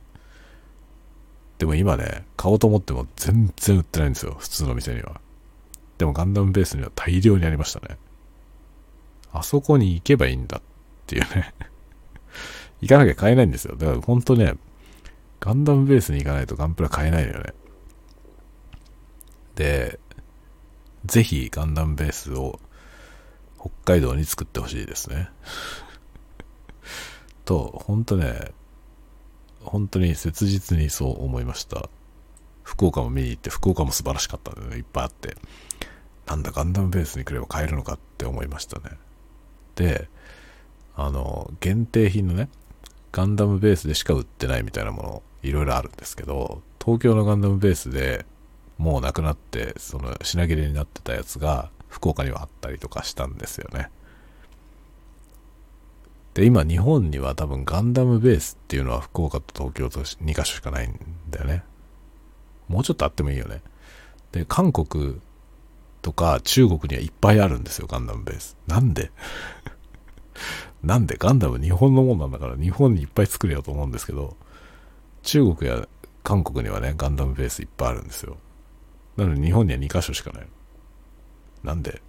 [1.59, 5.21] でも今ね、買おうと思っても全然売ってないんですよ、普通の店には。
[5.97, 7.97] でもガンダムベースには大量にありましたね。
[9.31, 10.61] あそこに行けばいいんだっ
[11.05, 11.53] ていうね
[12.81, 13.75] 行かなきゃ買えないんですよ。
[13.75, 14.55] だから本当ね、
[15.39, 17.53] ガンダムベースに行かないとガンプラ買えないのよね。
[19.55, 19.99] で、
[21.05, 22.59] ぜひガンダムベースを
[23.59, 25.29] 北海道に作ってほしいですね。
[27.45, 28.51] と、本当ね、
[29.61, 31.89] 本当に切実にそう思いました。
[32.67, 35.37] 福岡も見に行って、福岡も素晴らしかったんでね、いっぱいあって。
[36.25, 38.97] なんだ、ガンダムベースに来れば買えるのかって思いましたね。
[39.75, 40.09] で、
[40.93, 42.49] あの、限定品のね、
[43.13, 48.25] ガンダムベースでしか売ってないみたいなもの、いろいろあるんですけど、東京のガンダムベースで
[48.77, 53.89] もうなくなって、その品切れになってたやつが、福岡にはあったりとかしたんですよね。
[56.33, 60.99] で、今日本には多分ガンダムベースっていうのは福岡と東京と2カ所しかないん
[61.29, 61.63] だよね。
[62.67, 63.61] もうちょっとあってもいいよね。
[64.31, 65.19] で、韓国
[66.01, 68.57] とか中国にはいっぱいあるんですよ、ガンダムベース。
[68.67, 69.11] なんで？
[70.83, 71.15] なんで？
[71.17, 74.35] ガンダム日本のもんなんだから日本にいっぱい作れよと思うんですけど、
[75.23, 75.87] 中国や
[76.23, 78.37] 韓国にはね、ガンダムベースいっぱいあるんですよ。
[79.15, 80.47] なのに日本には2カ所しかない。
[81.63, 82.01] なんで？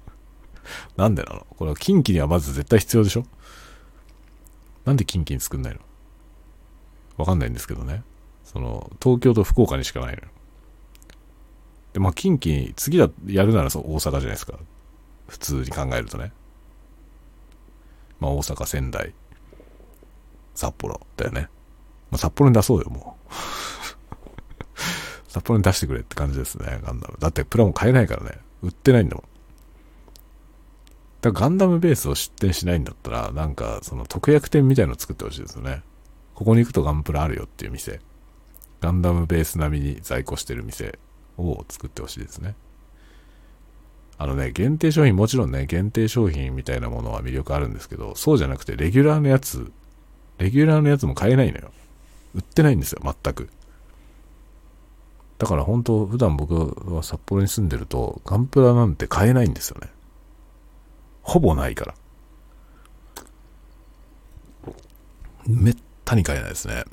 [0.96, 1.46] なんでなの？
[1.56, 3.24] これは近畿にはまず絶対必要でしょ？
[4.84, 5.80] なんで近畿に作んないの？
[7.16, 8.02] わかんないんですけどね。
[8.52, 10.22] その、東京と福岡にしかないの。
[11.92, 14.58] で、まあ、近畿、次だ、やるならそう大阪じゃないですか。
[15.28, 16.32] 普通に考えるとね。
[18.18, 19.14] まあ、大阪、仙台、
[20.56, 21.48] 札幌だよね。
[22.10, 23.32] まあ、札幌に出そうよ、もう。
[25.30, 27.16] 札幌に出してくれって感じですね、ガンダム。
[27.20, 28.38] だってプラモ買えないからね。
[28.62, 29.24] 売ってないんだもん。
[31.20, 35.84] だからガンダムベースを出店しないんだったら、なんかその特約店みたいの作ってほしいですよね。
[36.34, 38.00] ここに行くとガンプラあるよっていう店。
[38.80, 40.98] ガンダムベース並みに在庫してる店
[41.38, 42.54] を作ってほしいですね。
[44.18, 49.72] あのね、限定商品もちろんね、限定商品みたいなものは魅力あるんですけど、そうじゃなくてレギュラーのやつ、
[50.38, 51.70] レギュラーのやつも買えないのよ。
[52.34, 53.48] 売ってないんですよ、全く。
[55.38, 56.54] だから本当、普段僕
[56.94, 59.88] は札幌に住んでると、ガンプラなんて買えないんですよね。
[61.22, 61.94] ほぼないから。
[65.46, 66.84] めったに買えないですね。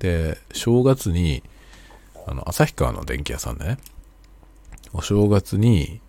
[0.00, 1.42] で、正月に、
[2.26, 3.78] あの、旭川の電気屋さんでね、
[4.92, 6.00] お正月に、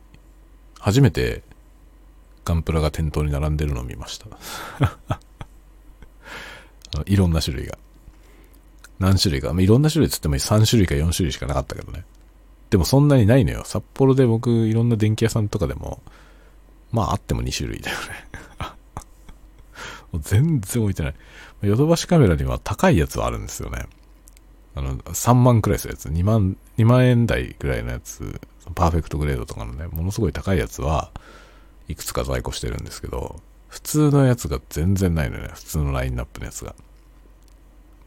[0.79, 1.43] 初めて
[2.43, 4.25] ガンプラが店頭に並んでるのを見ました。
[7.05, 7.77] いろんな種類が。
[8.99, 9.53] 何種類か。
[9.53, 12.03] まあいろんな種類つっても3種類か4種類しかなかったけどね。
[12.69, 13.63] でもそんなにないのよ。
[13.65, 16.01] 札幌で僕いろんな電気屋さんとかでも、
[16.91, 18.05] まああっても2種類だよね
[20.21, 21.15] 全然置いてない。
[21.61, 23.85] ヨドバシカメラには高いやつはあるんですよね。
[24.73, 26.09] あの、3万くらいするやつ。
[26.09, 28.39] 2万、2万円台ぐらいのやつ。
[28.75, 31.11] パーフェクトグレードとかのね、ものすごい高いやつは
[31.87, 35.49] いくつか在庫してるんですけど、普通のやつが全然ないのよね。
[35.53, 36.75] 普通のラインナップのやつが。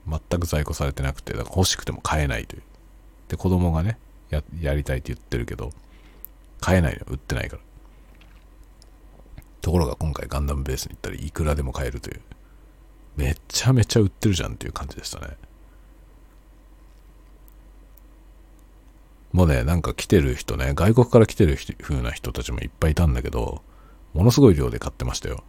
[0.06, 2.62] 全く在庫されてなくて、だから欲しくても買えないという。
[3.28, 3.98] で、子供がね、
[4.30, 5.70] や、やりたいって言ってるけど、
[6.60, 7.06] 買えないの。
[7.08, 7.62] 売ってないから。
[9.60, 12.20] ところが今回ガンダムベースに行ったらいくらでも買えるという。
[13.16, 15.36] めちゃめちゃ売ってるじゃんっていう感じでしたね。
[19.32, 23.62] もうね、なんか来てる人ね、外国から来てる風な人たちもいっぱいいたんだけど、
[24.12, 25.42] ものすごい量で買ってましたよ。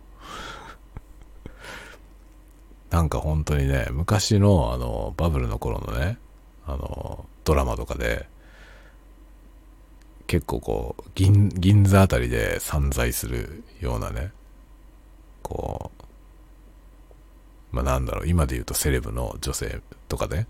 [2.90, 6.18] なんか本当にね、昔のあの、バブルの頃のね、
[6.66, 8.28] あの、ドラマとかで、
[10.26, 14.32] 結構こう、銀、銀座あたりで散在するようなね、
[15.44, 16.05] こう、
[17.76, 20.48] まあなんだろう、今で言うとセレブの女性とかね、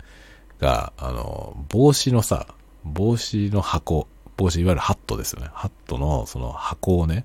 [0.60, 2.48] が、あの、帽子のさ、
[2.84, 4.08] 帽子の箱、
[4.38, 5.50] 帽子、いわゆるハットですよね。
[5.52, 7.24] ハットのその箱をね、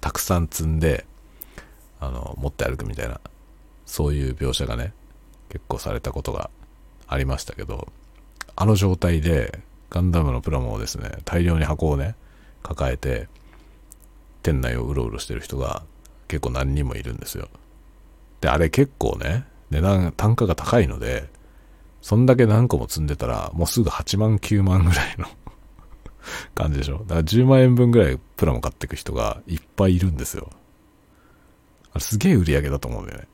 [0.00, 1.04] たくさん積んで、
[2.00, 3.20] あの、持って歩くみたいな、
[3.84, 4.94] そういう描写がね、
[5.50, 6.48] 結構されたことが
[7.06, 7.92] ありましたけど、
[8.56, 9.60] あの状態で、
[9.90, 12.14] ガンダムのプラモをですね、大量に箱をね、
[12.62, 13.28] 抱えて、
[14.42, 15.82] 店内をうろうろしてる人が
[16.26, 17.48] 結構何人もいるんですよ。
[18.42, 21.30] で、あれ結構ね、値段、単価が高いので、
[22.02, 25.28] そんだけ何個も積んでたら、もうすぐ8万9万ぐらいの
[26.54, 26.98] 感じでしょ。
[26.98, 30.50] だから10万円分ぐらいプラモ買ってく人がいっぱいいるんですよ。
[31.92, 33.28] あれすげえ売り上げだと思うんだよね。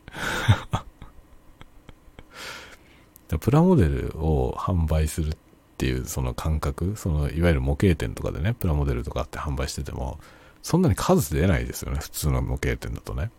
[3.41, 5.37] プラモデルを販売するっ
[5.79, 10.21] ていうその感覚、そのいわゆる模型店とかでね、プラモデルとかって販売してても、
[10.63, 13.31] そんなに数出ないですよね、普通の模型店だとね。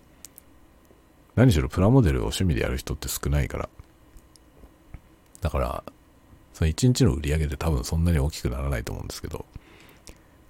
[1.39, 3.69] 何しろプラモデルを趣味でやる人って少ないから。
[5.39, 5.83] だから、
[6.53, 9.45] その1日の売り上げで多分そんなに大きくならないと思うんですけど、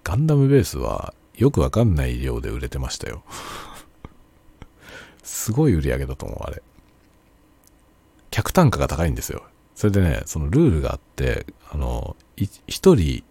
[0.03, 3.21] ガンダムベースはよくわかんない量で売れてましたよ。
[5.21, 6.63] すごい売り上げだと思う、あれ。
[8.31, 9.43] 客単価が高いんですよ。
[9.75, 13.23] それでね、そのルールがあって、あの、一人、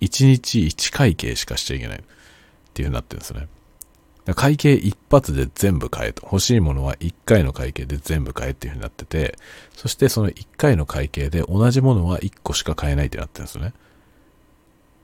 [0.00, 2.02] 一日一会計しかしちゃいけないっ
[2.74, 3.48] ていう風になってるんですね。
[4.32, 6.22] 会計一発で全部買えと。
[6.24, 9.36] 欲しいものは一回の会計で全部買えっていう風になってて、
[9.76, 13.74] そしてその一回の会計で同じものは一個しか買えないってなってるんですよね。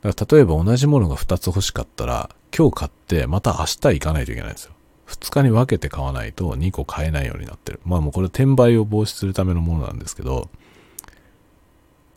[0.02, 4.72] だから例えば同じものが二つ欲しかったら、今日買ってまた明日行かないといけないんですよ。
[5.09, 7.80] 2日に分けて買わないと2個買えないようになってる。
[7.85, 10.48] まあもうこれ転売を防止するためのものなんですけど、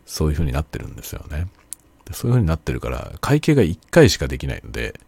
[0.05, 1.47] そういう風になってるんですよね。
[2.11, 4.99] そういう風になってるから、会計が1回しかできないので、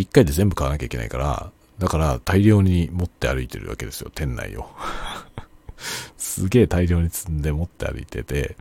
[0.00, 4.68] 1回で全部買わなきゃいけないから、だから大量に持って歩いてるわけですよ、店内を。
[6.18, 8.56] すげえ大量に積んで持って歩いてて、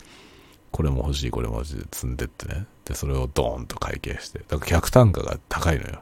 [0.71, 2.65] これも欲しい、これも欲しい積んでってね。
[2.85, 4.39] で、それをドーンと会計して。
[4.39, 6.01] だから客単価が高いのよ。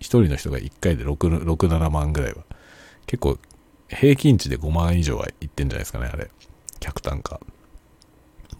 [0.00, 2.44] 一人の人が1回で6、6、7万ぐらいは。
[3.06, 3.38] 結構、
[3.88, 6.30] 平均値で5万以上はいってんじゃないですかね、あれ。
[6.80, 7.40] 客単価。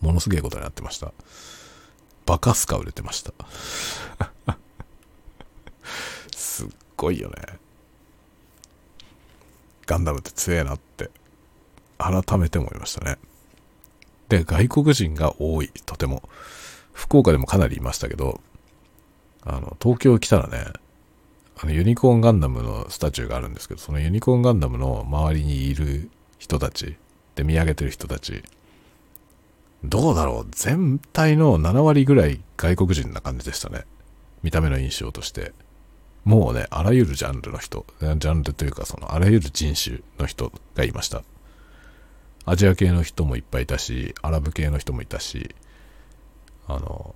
[0.01, 1.13] ものすげえことになってました。
[2.27, 3.33] バカスカ売れてました。
[6.99, 7.37] ごいよね。
[9.87, 11.11] ガンダムって強えなって、
[11.97, 13.17] 改めて思いましたね。
[14.29, 16.29] で、外国人が多い、とても。
[16.93, 18.41] 福岡でもかなりいましたけど、
[19.43, 20.67] あの、東京来たらね、
[21.61, 26.97] あのユニコーンガンダムのスタチューがあるんですけど、そのユニコーンガンダムの周りにいる人たち、
[27.35, 28.43] で見上げてる人たち、
[29.85, 30.49] どうだろう？
[30.51, 33.85] 全体の7割ぐらい外国人な感じでしたね。
[34.43, 35.53] 見た目の印象として。
[36.29, 41.23] もうね、あらゆるジャンルの人、ジャンルというかそのあらゆる人種の人がいました。
[42.45, 45.55] アジア系の人もいっぱいいたし、アラブ系の人もいたし、
[46.67, 47.15] あの、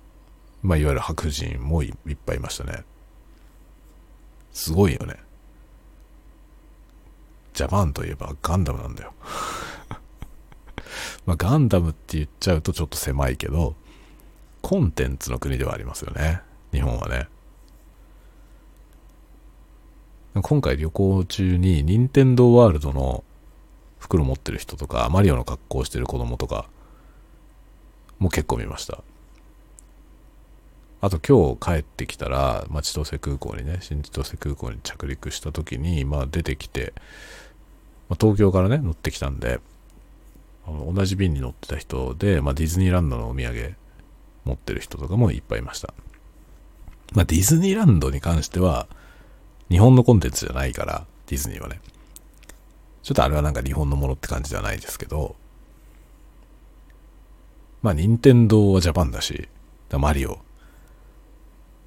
[0.63, 2.85] まあ、いわゆる白人もいっぱいいましたね。
[4.51, 5.17] すごいよね。
[7.53, 9.13] ジャパンといえばガンダムなんだよ。
[11.27, 13.75] まあ、ガンダムって言っちゃうとちょっと狭いけど、
[14.63, 16.41] コンテンツの国ではありますよね。
[16.71, 17.27] 日本はね。
[20.41, 23.23] 今回旅行中に任天堂ワールドの
[23.99, 26.67] 袋持ってる人とか、マリオの格好してる子供とか、
[28.17, 29.03] も結構見ました。
[31.01, 36.93] あと今日帰ってきたら、まあ、千歳空港にね、新千歳空港に着陸した時に、まあ、出てきて、
[38.09, 39.59] まあ、東京からね、乗ってきたんで、
[40.65, 43.75] あの同じ便に乗ってた人で、まあ、ディズニーランドのお土産
[44.45, 45.93] 持ってる人とかもいっぱいいました。
[47.11, 48.87] まあ、ディズニーランドに関しては、
[49.69, 51.79] 日本のコンテンツじゃないから、ディズニーはね。
[53.01, 55.35] ちょっとあれはなんか日本のものって感じではないですけど、
[57.81, 59.49] まあ、任天堂はジャパンだし、
[59.89, 60.39] だマリオ、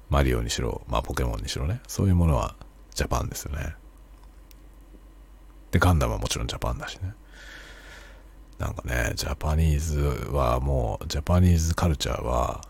[0.09, 2.55] マリオにしろ、まあポケモンにしろね、そういうものは
[2.93, 3.75] ジャパンですよね。
[5.71, 7.13] で、ガンダムはもちろんジャパンだしね。
[8.59, 12.61] なんかね、ジャパニーズはもう、ジャパニーズカルチャーは、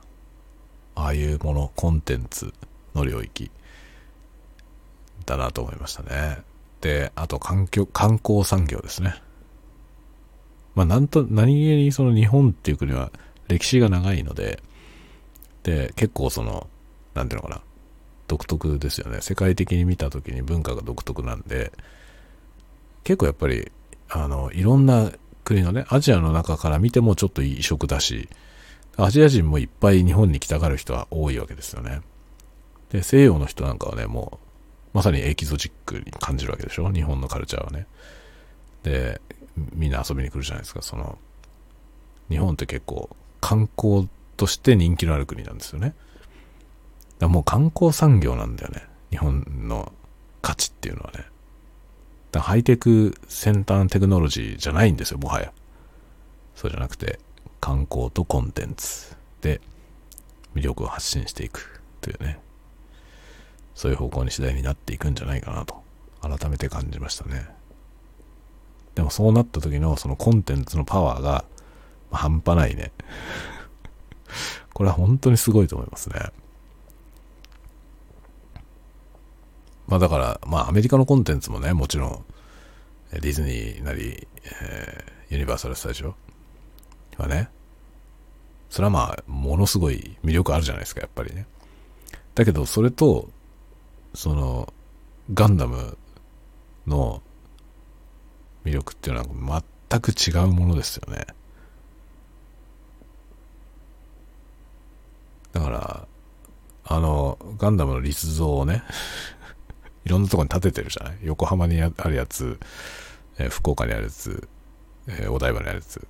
[0.96, 2.54] ああいうもの、コンテンツ
[2.96, 3.52] の領域
[5.28, 6.40] だなと思いましたね。
[6.82, 9.22] で、あと環境、観光産業ですね。
[10.74, 13.12] まあ、なんと、何気にその日本っていう国は
[13.48, 14.62] 歴史が長いので、
[15.64, 16.68] で、結構その、
[17.14, 17.62] なんていうのかな、
[18.28, 19.20] 独特ですよね。
[19.22, 21.72] 世界的に見た時に文化が独特なんで、
[23.04, 23.72] 結構やっぱり、
[24.10, 25.12] あの、いろんな
[25.44, 28.30] 国のね、アジアの中から見てもちょっと異色だし、
[28.98, 32.02] アジア人もいっぱい日本に来たがる人は多いわけですよね。
[32.92, 34.47] で、西洋の人なんかはね、もう、
[34.98, 36.92] まさにエキゾチックに感じるわけでしょ？
[36.92, 37.86] 日本のカルチャーはね。
[38.82, 39.22] で、
[39.76, 40.82] みんな遊びに来るじゃないですか。
[40.82, 41.20] その、
[42.32, 45.94] 日本って結構観光として人気のある国なんですよね。
[47.20, 48.88] だもう観光産業なんだよね。
[49.12, 49.94] 日本の
[50.42, 51.26] 価値っていうのはね。
[52.32, 55.54] だハイテク先端テクノロジーじゃないんですよ、もはや。
[56.56, 57.20] そうじゃなくて、
[57.62, 59.62] 観光とコンテンツで
[60.56, 62.40] 魅力を発信していくというね。
[63.78, 65.84] そういう方向に次第になっていくんじゃないかなと、
[66.20, 67.48] 改めて感じましたね。
[68.96, 71.46] でもそうなった時のそのコンテンツのパワーが、
[72.10, 72.92] まあ、半端ないね。
[74.74, 76.32] これは本当にすごいと思いますね。
[79.86, 82.26] まあだから、まあアメリカのコンテンツもね、もちろん、
[83.12, 84.28] ディズニーなり、
[84.60, 86.16] えー、ユニバーサル・スタジオ
[87.18, 87.52] はね、
[88.72, 91.46] それはまあ、ものすごい魅力あるじゃないですか、やっぱりね。
[92.34, 93.30] だけど、それと、
[94.18, 94.74] その、
[95.32, 95.96] ガンダム
[96.88, 97.22] の
[98.66, 101.28] 魅力っていうのは全く違うものですよね。
[105.54, 106.08] だから、
[106.86, 108.82] あの、ガンダムの立像をね、
[110.04, 111.20] いろんなとこに建ててるじゃない？
[111.22, 112.60] 横浜にあるやつ、
[113.38, 114.50] え、福岡にあるやつ、
[115.06, 116.08] え、お台場にあるやつ。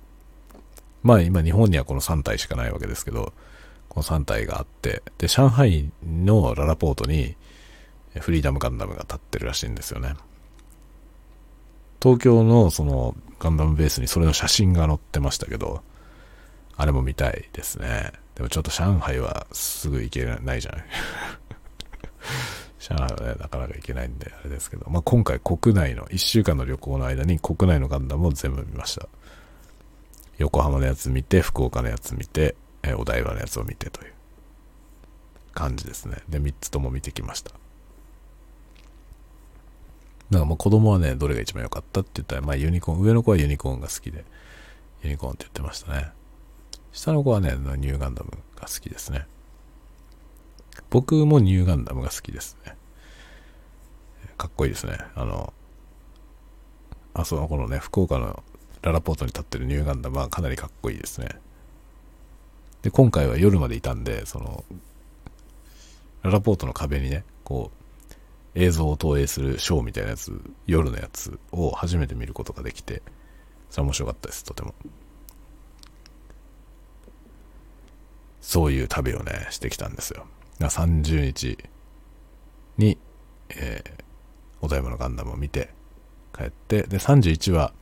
[1.02, 3.34] まあ今日本にはこの3体しかないわけですけど、
[3.90, 7.36] この3体があって、で、上海のララポートに
[8.20, 10.14] フリーダムガンダムが立ってるらしいんですよね。
[12.00, 15.82] 東京のそのガンダムベースにそれの写真が載ってましたけど、
[16.76, 18.12] あれも見たいですね。
[18.36, 20.84] でもちょっと上海はすぐ行けないじゃない
[22.78, 29.08] 上海はね、なかなか行けないんで、あれですけど、まあ、今回国内の、1週間の旅行の間に国内のガンダムを全部見ました。
[30.38, 32.54] 横浜のやつ見て、福岡のやつ見て、
[32.84, 34.12] えお台場のやつを見てという
[35.52, 36.18] 感じですね。
[36.28, 37.50] で、3つとも見てきました。
[40.30, 44.24] だからもう子供はね、どれが一番良かったって言ったら、まあユニコーン、上の子はユニコーンが好きで、
[45.02, 46.10] ユニコーンって言ってましたね。
[46.92, 49.26] 下の子はね、ニューガンダムが好きですね。
[50.90, 52.76] 僕もニューガンダムが好きですね。
[54.36, 54.98] かっこいいですね。
[55.14, 55.52] あの、
[57.14, 58.42] あそこのね、福岡の
[58.82, 61.28] ララポートに立ってるニューガンダムはかなりかっこいいですね。
[62.82, 64.64] で、今回は夜までいたんで、その、
[66.22, 67.77] ララポートの壁にね、こう、
[68.58, 73.02] 映像を投影するショーみたいなやつ、夜のやつを初めて見ることができて、
[73.70, 74.74] それ面白かったです、とても。
[78.40, 80.26] そういう旅をね、してきたんですよ。
[80.58, 81.56] 30日
[82.78, 82.98] に、
[83.50, 84.04] えー、
[84.60, 85.70] お台場のガンダムを見て
[86.36, 87.72] 帰って、で、31は、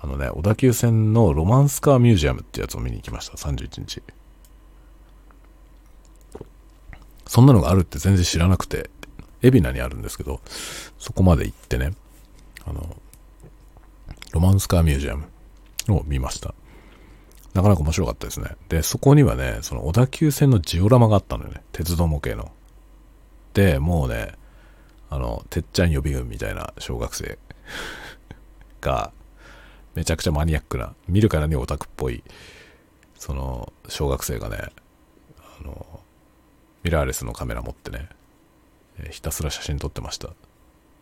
[0.00, 4.02] あのね、小田急線のロマンスカーミュージアムってやつを見に行きました、31日。
[7.26, 8.90] そんなのがあるって全然知らなくて、
[9.42, 10.40] 海老名にあるんですけど、
[10.98, 11.92] そこまで行ってね、
[12.64, 12.96] あの、
[14.32, 15.26] ロマンスカーミュージアム
[15.88, 16.54] を見ました。
[17.54, 18.56] なかなか面白かったですね。
[18.68, 21.62] で、そこにはね、その小田急線のジオラマがあったのよね。
[21.72, 22.52] 鉄道模型の。
[23.54, 24.34] で、もうね、
[25.10, 27.38] あの、てっちゃん予備軍みたいな小学生
[28.80, 29.12] が、
[29.94, 32.22] めちゃくちゃマニアックな、見るからにオタクっぽい、
[33.18, 34.58] その、小学生がね、
[35.60, 36.00] あの、
[36.82, 38.08] ミラーレスのカメラ持ってね、
[39.10, 40.28] ひたすら写真撮ってました。
[40.28, 40.32] っ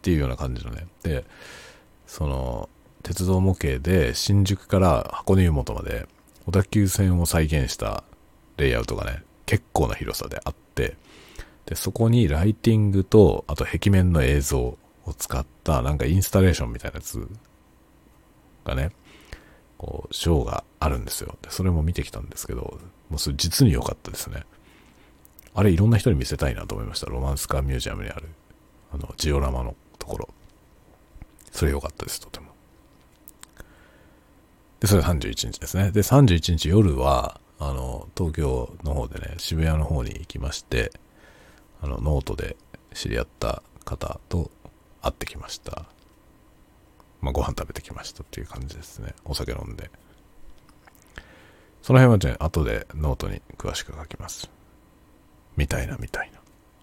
[0.02, 0.86] ていうような感じのね。
[1.02, 1.24] で、
[2.06, 2.68] その、
[3.02, 6.08] 鉄道模型で新宿から箱根湯本まで
[6.46, 8.04] 小田急線を再現した
[8.56, 10.96] レイアウトがね、結構な広さであって、
[11.66, 14.78] で、そこにライティングと、あと壁面の映像を
[15.16, 17.28] 使ったなんかインスタレーションみたいなやつ
[18.64, 18.90] がね、
[19.78, 21.36] こう、ショーがあるんですよ。
[21.42, 24.44] で、それも見てきたんですけど、もうそれ実に良かったですね。
[25.56, 27.06] あれいろんな人に見せたいなと思いました。
[27.06, 28.28] ロマンスカーミュージアムにある、
[28.92, 30.28] あの、ジオラマのところ。
[31.50, 32.48] それ良かったです、とても。
[34.80, 35.92] で、それ31日ですね。
[35.92, 40.92] で、31日夜は、あの、東京の方でね、渋谷の方に行きまして、
[41.80, 42.58] あの、ノートで
[42.92, 44.50] 知り合った方と
[45.00, 45.86] 会ってきました。
[47.22, 49.14] まあ、ご飯食べてきましたっていう感じですね。
[49.24, 49.90] お酒飲んで。
[51.80, 54.50] その辺はね、後でノートに詳しく書きます。
[55.56, 56.40] みたいな、みたいな。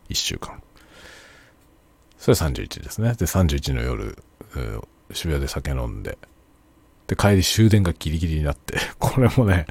[0.09, 0.61] 一週間。
[2.17, 3.13] それ31ですね。
[3.15, 4.17] で、31の夜、
[5.11, 6.17] 渋谷で酒飲んで、
[7.07, 9.65] で、帰り終電がギリギリになって、 これもね、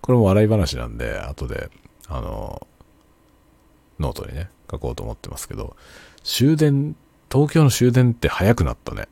[0.00, 1.70] これも笑い話なんで、後で、
[2.08, 2.66] あの、
[3.98, 5.76] ノートにね、書こうと思ってますけど、
[6.22, 6.96] 終電、
[7.30, 9.08] 東京の終電って早くなったね。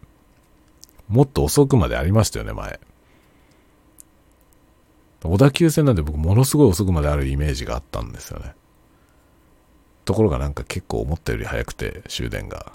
[1.08, 2.80] もっと遅くまでありましたよね、前。
[5.22, 8.54] 小田急線なんで僕ものすごい遅くまであるイメージがあったんですよね。
[10.06, 12.72] ところがなんか結構思ったより早くて終電が。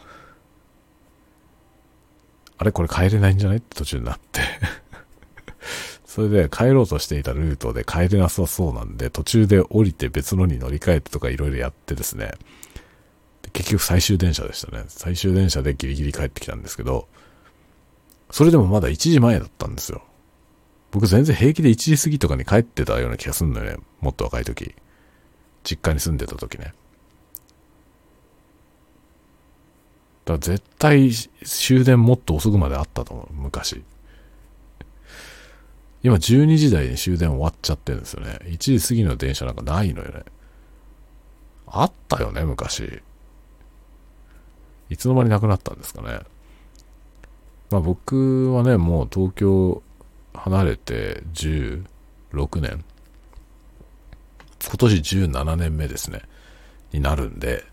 [2.59, 3.57] あれこれ帰れないんじゃない？
[3.57, 4.41] って途中になって
[6.05, 12.33] それで帰ろうとしていたルートで帰れなさそうなんで、途中で降りて別のに乗り換えてとかいろいろやってですね、
[13.53, 14.83] 結局最終電車でしたね。
[14.89, 17.07] 最終電車でギリギリ帰ってきたんですけど、
[18.29, 20.03] それでもまだ1時前だったんですよ。
[20.91, 23.83] 僕全然平気で1時過ぎとかに帰ってたような気がすんだよね。
[24.01, 24.75] もっと若い時。
[25.63, 26.73] 実家に住んでた時ね。
[30.25, 33.27] だから絶対終電もっと遅くまであったと思う。
[33.33, 33.83] 昔。
[36.03, 38.39] 今12時台に終電終わっちゃってるんですよね。
[38.45, 40.23] 1時過ぎの電車なんかないのよね。
[41.67, 43.01] あったよね、昔。
[44.89, 46.19] いつの間になくなったんですかね。
[47.69, 49.81] まあ僕はね、もう東京
[50.33, 51.85] 離れて16
[52.59, 52.83] 年。
[54.63, 56.21] 今年17年目ですね。
[56.91, 57.63] になるんで、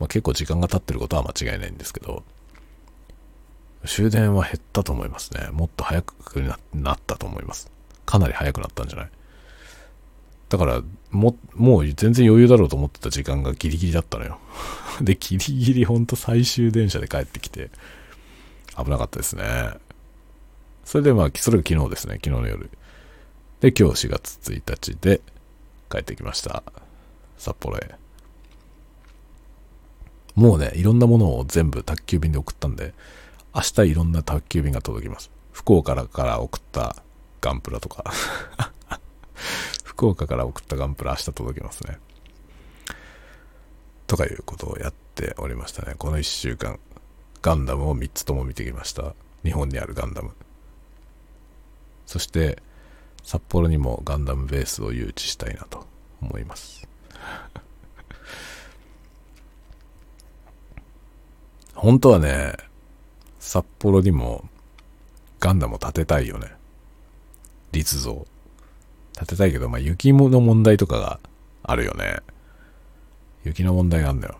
[0.00, 2.22] まあ、結構時間が経ってることは間違いないんですけど、
[3.86, 5.48] 終電は減ったと思いますね。
[5.52, 6.14] もっと早く
[6.74, 7.70] なったと思います。
[8.06, 9.10] かなり早くなったんじゃない？
[10.48, 14.38] だから、も、もう全然余裕だろうと思ってた時間がギリギリだったのよ。
[15.00, 17.70] で、ギリギリほんと最終電車で帰ってきて、
[18.76, 19.70] 危なかったですね。
[20.84, 22.70] それでまあ、それが昨日ですね、昨日の夜。
[23.60, 25.20] で、今日4月1日で
[25.90, 26.62] 帰ってきました。
[27.36, 27.94] 札幌へ。
[30.38, 32.94] もうね、いろんなものを全部宅急便で送ったんで、
[33.52, 35.32] 明日いろんな宅急便が届きます。
[35.50, 37.02] 福岡から送った
[37.40, 38.04] ガンプラとか
[39.82, 41.98] 福岡から送ったガンプラ明日届きますね。
[44.06, 45.96] とかいうことをやっておりましたね。
[45.98, 46.78] この1週間、
[47.42, 49.14] ガンダムを3つとも見てきました。
[49.42, 50.30] 日本にあるガンダム。
[52.06, 52.62] そして、
[53.24, 55.84] 札幌にもガンダムベースを誘致したいなと
[56.22, 56.86] 思います。
[61.78, 62.54] 本当はね、
[63.38, 64.44] 札幌にも
[65.38, 66.52] ガンダム建てたいよね。
[67.70, 68.26] 立像。
[69.16, 71.20] 建てたいけど、まあ雪の問題とかが
[71.62, 72.18] あるよね。
[73.44, 74.38] 雪の問題があるんだよ。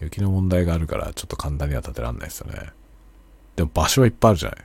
[0.00, 2.70] 雪の問題があるからちょっと簡単には建てらんないですよね。
[3.56, 4.58] でも場所はいっぱいあるじゃない。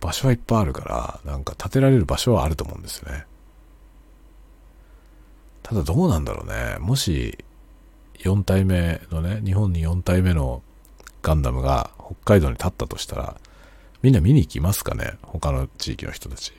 [0.00, 3.26] 場所はいっぱいあるから、なんか建てられる場所はあると思うんですよね。
[5.62, 6.78] ただどうなんだろうね。
[6.80, 7.36] もし、
[8.20, 10.62] 4体目のね、日本に4体目の
[11.22, 13.36] ガンダムが北海道に立ったとしたら、
[14.02, 16.52] みんな見に行きますかね他の地域の人たち。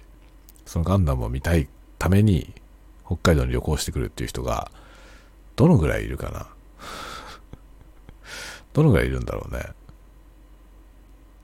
[0.65, 1.67] そのガンダムを見たい
[1.99, 2.53] ために
[3.05, 4.71] 北海道に旅行してくるっていう人が、
[5.55, 6.47] どのぐらいいるかな
[8.73, 9.63] どのぐらいいるんだろうね。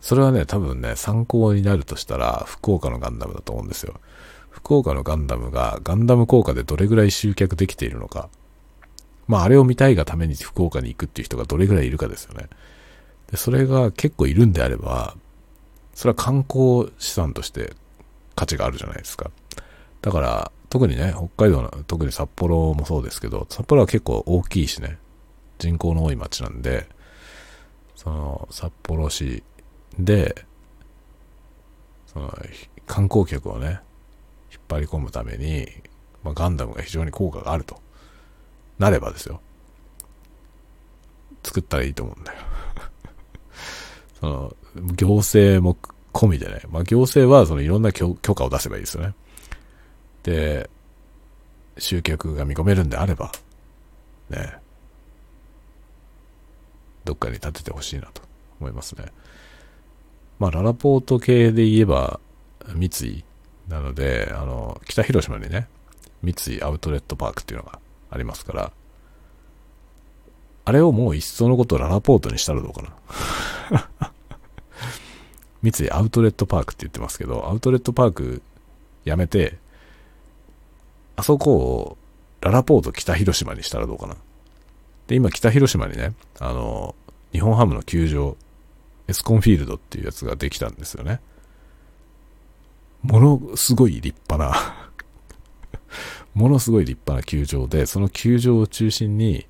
[0.02, 4.00] それはね、多分ね、参考になるとしたら、福岡のガンダムだと思うんですよ。
[4.50, 8.30] 福岡のガンダムが、ガンダム効果でどれぐらい集客できているのか。
[9.32, 12.50] まあ、あれを見たいがために福岡に行くっていう人がどれぐらいいるかですよね。
[13.32, 15.16] で、それが結構いるんであれば、
[15.94, 17.72] それは観光資産として
[18.36, 19.32] 価値があるじゃないですか。
[20.02, 24.98] だから、特にね、北海道の、特に札幌もそうですけど、札幌は結構大きいしね、
[25.60, 26.90] 人口の多い町なんで、
[27.96, 29.44] その、札幌市
[29.98, 30.44] で、
[32.08, 32.38] その、
[32.86, 33.80] 観光客をね、
[34.52, 35.70] 引っ張り込むために、
[36.22, 37.80] まあ、ガンダムが非常に効果があると。
[38.82, 39.40] なればですよ。
[41.44, 42.40] 作ったらいいと思うんだよ。
[44.20, 44.56] その、
[44.96, 45.78] 行政も
[46.12, 46.62] 込みでね。
[46.70, 49.14] まあ、行政はそのいろんな許可を出せばいいですよね。
[50.24, 50.70] で、
[51.78, 53.32] 集客が見込めるんであれば、
[54.32, 54.58] ね、
[57.06, 58.24] どっかに建ててほしいなと
[58.60, 59.06] 思いますね。
[60.40, 62.20] まあ、ララポート系で言えば、
[62.74, 63.24] 三井
[63.68, 65.68] なので、あの、北広島にね、
[66.24, 67.80] 三井アウトレットパークっていうのが
[68.12, 68.72] ありますから、
[70.66, 72.84] あれをもう一層のことララポートにしたらどうか
[73.72, 73.90] な。
[75.64, 78.42] 三井アウトレットパークって言ってますけど、アウトレットパーク
[79.06, 79.58] やめて、
[81.16, 81.98] あそこを
[82.42, 84.16] ララポート北広島にしたらどうかな。
[85.08, 86.96] で、今北広島にね、あの、
[87.32, 88.38] 日本ハムの球場、
[89.08, 91.22] エスコンフィールドっていうやつができたんですよね。
[93.04, 94.91] ものすごい立派な
[96.34, 99.46] ものすごい立派な球場で、その球場を中心に、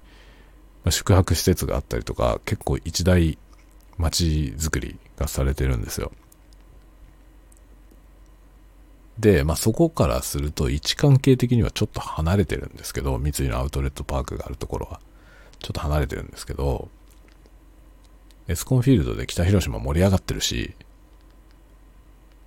[0.83, 3.37] まあ、宿泊施設があったりとか、結構一大
[3.97, 6.11] 街づくりがされてるんですよ。
[9.19, 14.99] で、まあ、そこからすると位置関係的にはちょっと離れてるんですけど、三井のアウトレットパークがあるところは、
[15.59, 16.89] ちょっと離れてるんですけど、
[18.47, 20.73] エスコンフィールドで北広島盛り上がってるし、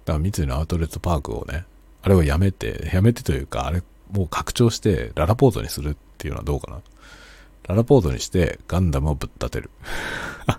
[0.04, 1.64] だから三井のアウトレットパークをね、
[2.02, 3.82] あれをやめて、やめてというか、あれ
[4.14, 6.80] もう拡張してララポートにするっていうのはどうかな？
[7.66, 9.70] ララポートにしてガンダムをぶっ立てる。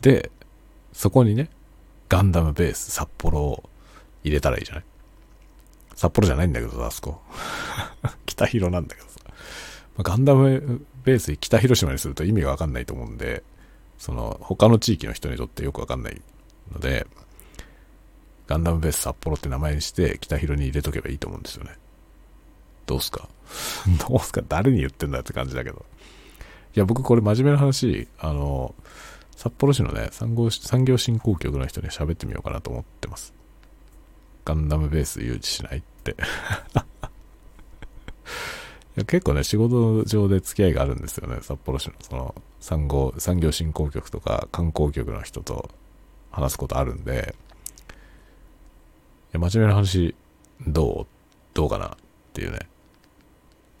[0.00, 0.30] で、
[0.92, 1.50] そこにね、
[2.08, 3.68] ガンダムベース札幌を
[4.24, 4.84] 入れたらいいじゃない？
[5.94, 7.20] 札幌じゃないんだけどさ、あそこ。
[8.26, 9.18] 北広なんだけどさ。
[9.98, 13.42] ガンダムベース北広島にすると意味がわかんないと思うんで、
[13.98, 16.22] その、他の地域の人にとってよくわかんない
[16.72, 17.06] ので、
[18.48, 21.76] ガンダムベース札幌って名前にして北広に入れとけばいいと思うんですよね。
[22.86, 23.28] どうすか？
[24.08, 24.42] どうすか？
[24.48, 25.84] 誰に言ってんだって感じだけど。
[26.74, 28.74] いや、僕これ真面目な話、あの、
[29.36, 33.34] 札幌市のね、産業産業振興局の人に喋ってみようかなと思ってます。
[34.44, 36.12] ガンダムベース誘致しないって。
[38.96, 45.70] いや結構ね、仕事上で付き合いがあるんですよね、札幌市のその産業産業振興局とか観光局の人と
[46.30, 47.47] 話すことあるんで、い
[49.32, 50.14] や真面目な話、
[50.66, 51.06] どう？
[51.54, 51.86] どうかな？
[51.88, 51.90] っ
[52.32, 52.58] ていうね。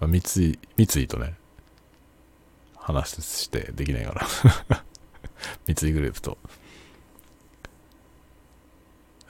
[0.00, 0.22] まあ、三井、
[0.76, 1.34] 三井とね、
[2.76, 4.12] 話してできないか
[4.68, 4.82] な。
[5.66, 6.38] 三井グループと、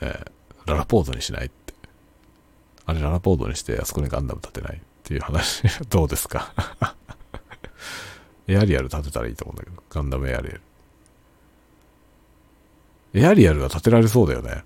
[0.00, 1.74] えー、ララポートにしないって。
[2.86, 6.52] あれララポートにしてあそこにガンダム立てないっていう話、 どうですか？
[8.48, 10.60] エアリアル立てたらいいと思うんだけど、ガンダムエアリアル。
[13.14, 14.64] エアリアルは立てられそうだよね。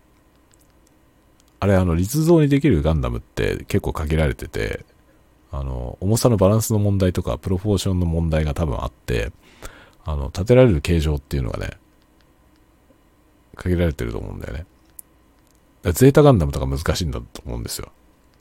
[1.62, 4.84] あれ、あの、立像にできるガンダムって結構限られてて、
[5.52, 9.30] あの、重さのバランスの問題とか、プロポーションの問題が多分あって、
[10.04, 11.78] あの、立てられる形状っていうのがね、
[13.54, 14.66] 限られてると思うんだよね。
[15.92, 17.92] ゼータガンダムとか難しいんだと思うんですよ。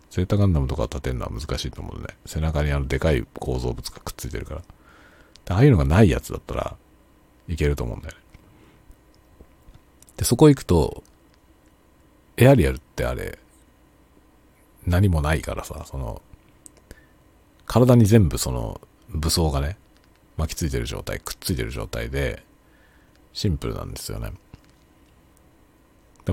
[0.10, 2.16] ゼータガンダムとか立てるのは難しいと思うんでね。
[2.26, 4.62] 背中にあのでかい構造物がくっついてるから。
[5.50, 6.76] ああいうのがないやつだったら
[7.48, 8.22] いけると思うんだよね。
[10.18, 11.04] で、そこ行くと、
[12.38, 13.38] エアリアルってあれ、
[14.86, 16.22] 何もないからさ、その、
[17.66, 19.78] 体に全部その武装がね、
[20.38, 22.44] 巻きついてる状態、くっついてる状態で、
[23.34, 24.32] シンプルなんですよね。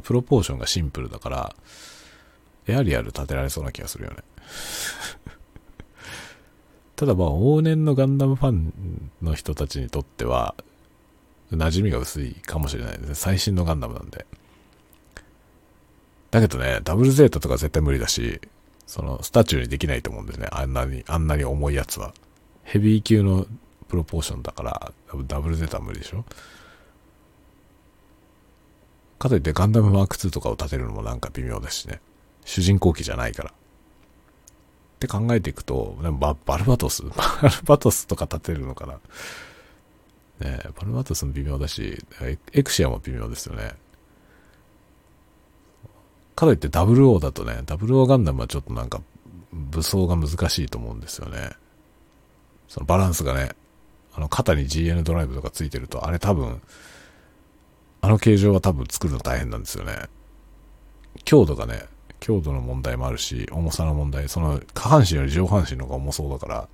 [0.03, 1.57] プロポーションがシンプルだから、
[2.67, 4.17] エアリアル立てられそうな気がするよね。
[6.97, 10.55] ただまあ、往年のガンダムファンの人たちにとっては、
[11.53, 13.15] 馴染みが薄いかもしれないですね。
[13.15, 14.27] 最新のガンダムなんで。
[16.31, 18.41] だけどね、ダブルゼータとか絶対無理だし、
[18.87, 20.49] その、スタチューにできないと思うんですね。
[20.51, 22.13] あんなに、あんなに重いやつは。
[22.65, 23.47] ヘビー級の
[23.89, 24.93] プロポーションだから、
[25.27, 26.25] ダブルゼータは無理でしょ
[29.19, 32.01] かといってガンダムマーク2とかを立てるのもなんか微妙ですしね。
[32.45, 33.51] 主人公機じゃないから。
[33.51, 33.55] っ
[35.01, 37.03] て考えていくと、ババルバトス？
[37.17, 38.95] バルバトスとか立てるのかな
[40.41, 42.05] ねバルバトスも微妙だし、
[42.53, 43.75] エクシアも微妙ですよね。
[46.39, 49.03] かといって0 o だとね、00ガンダムはちょっとなんか
[49.53, 51.51] 武装が難しいと思うんですよね。
[52.69, 53.51] そのバランスがね、
[54.15, 56.63] あの肩に GN ドライブとかついてると、あれ多分、
[58.03, 59.95] あの形状は多分作るの大変なんですよね。
[61.25, 61.87] 強度がね、
[62.21, 66.69] 強度の問題もあるし、重さの問題、その下半身より上半身の方が重そうだから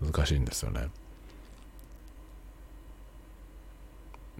[0.00, 0.88] 難しいんですよね。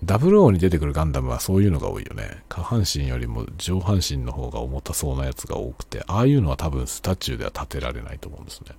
[0.03, 2.43] ダブルオーに出てくるガンダムはそういうのが多いよね。
[2.49, 8.73] 下半身よりも上半身の方が重たそうなやつが多くて、ああいうのは多分スタチューでは立てられないと思うんですね。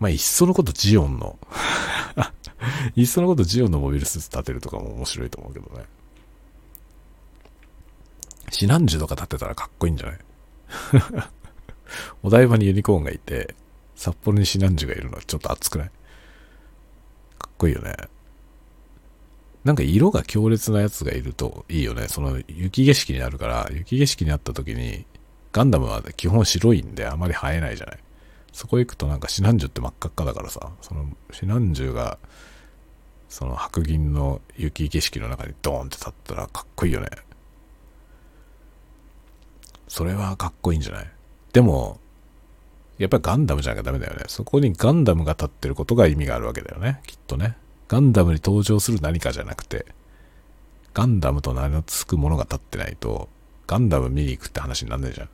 [0.00, 1.38] まあ、いっそのことジオンの
[2.94, 5.84] いっそのことジオンのモビルスーツ立てるとかも面白いと思うけどね。
[8.50, 10.18] シナンジュとか立てたらかっこいいんじゃない？
[12.22, 13.54] お台場にユニコーンがいて、
[13.96, 15.90] 札幌にシナンジュがいるのはちょっと熱くない？
[17.38, 17.94] かっこいいよね。
[19.64, 22.08] なんか色が強烈なやつがいるといいよね。
[22.08, 25.04] その雪景色になるから、雪景色にあった時に、
[25.52, 27.98] ガンダムは基本白いんであまり映えないじゃない。
[28.52, 32.18] そこ行くとなんかシナンジュって真っ赤っかだからさ、そのシナンジュが、
[33.28, 37.08] その白銀の雪景色の中にドーンって立ったらかっこいいよね。
[39.86, 41.10] それはかっこいいんじゃない？
[41.52, 42.00] でも、
[42.98, 44.24] やっぱりガンダムじゃなきゃダメだよね。
[44.26, 47.00] そこにガンダムが立ってることが意味があるわけだよね。
[47.06, 47.56] きっとね。
[47.88, 49.86] ガンダムに登場する何かじゃなくて、
[50.94, 53.28] ガンダムと名の付くものが立ってないと、
[53.66, 55.28] ガンダム見に行くって話になんないじゃん。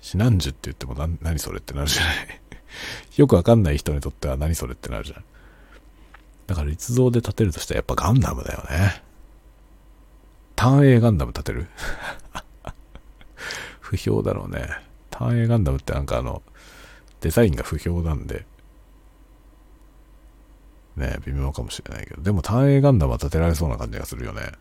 [0.00, 2.40] シナンジュって言っても何それってなるじゃない。
[3.16, 5.24] よくわかんない人にとっては何それってなるじゃん。
[6.46, 9.02] だから立像で立てるとしたらやっぱガンダムだよね。
[10.56, 11.66] 単影ガンダム立てる？
[13.80, 14.68] 不評だろうね。
[15.10, 16.42] 単影ガンダムってなんかあの、
[17.20, 18.46] デザインが不評なんで、
[20.96, 24.52] ね微妙かもしれないけど、でも単影ガンダムは立てられそうな感じがするよね。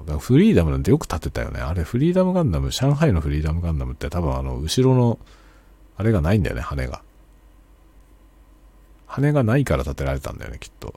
[0.00, 1.60] だからフリーダムなんてよく立てたよね。
[1.60, 5.18] あれ、フリーダムガンダム、上海のフリーダムガンダムって多分あの、後ろの、
[5.96, 7.02] あれがないんだよね、羽が。
[9.06, 10.94] 羽がないから立てられたんだよね、きっと。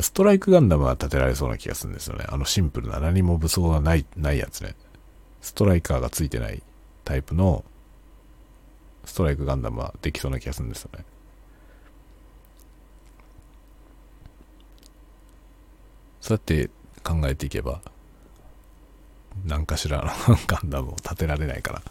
[0.00, 2.24] ストライクガンダムは立てられそうな気がするんですよね。
[2.28, 4.74] あのシンプルな何も武装がない、ないやつね。
[5.42, 6.62] ストライカーがついてない
[7.04, 7.64] タイプの
[9.04, 11.04] ストライクガンダムはできそうな気がするんですよね。
[16.20, 16.70] そうやって
[17.02, 17.82] 考えていけば、
[19.44, 21.82] 何かしらの ガンダムを立てられないから、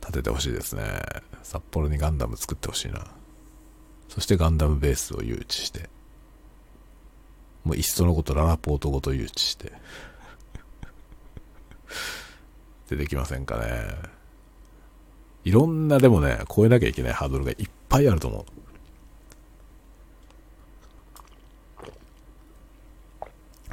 [0.00, 1.00] 立ててほしいですね。
[1.44, 3.06] 札幌にガンダム作ってほしいな。
[4.08, 5.88] そしてガンダムベースを誘致して、
[7.62, 9.72] もういっそのことララポートごと誘致して、
[12.90, 13.94] でできませんかね。
[15.44, 17.56] いろんなでもね、超えなきゃいけないハードルがいっ
[17.88, 18.44] ぱいあると思う。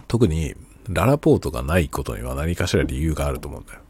[0.08, 0.56] 特に、
[0.88, 3.82] ララポートがないことには何かしら理由があると思うんだよ。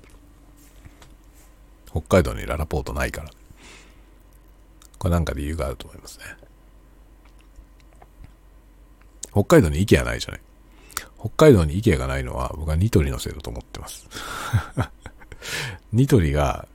[1.91, 3.29] 北海道にララポートないから。
[4.97, 6.25] これなんか理由があると思いますね。
[9.31, 10.41] 北海道に IKEA ないじゃない。
[11.19, 14.07] 北海道に IKEA がないのは僕はニトリのせいだと思ってます。
[15.93, 16.67] ニトリが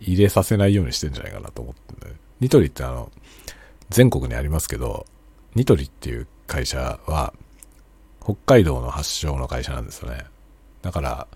[0.00, 2.14] 入れさせないようにしてんじゃないかなと思ってんだよ。
[2.40, 3.10] ニトリってあの、
[3.90, 5.06] 全国にありますけど、
[5.54, 7.32] ニトリっていう会社は、
[8.22, 10.24] 北海道の発祥の会社なんですよね。
[10.82, 11.26] だから、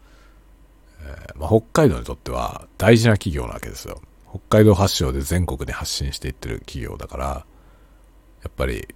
[1.03, 4.01] えーまあ、北海道にとっては大事な企業なわけですよ。
[4.29, 7.27] 北海道発祥で全国に発信していってる企業だから、
[8.43, 8.89] やっぱり、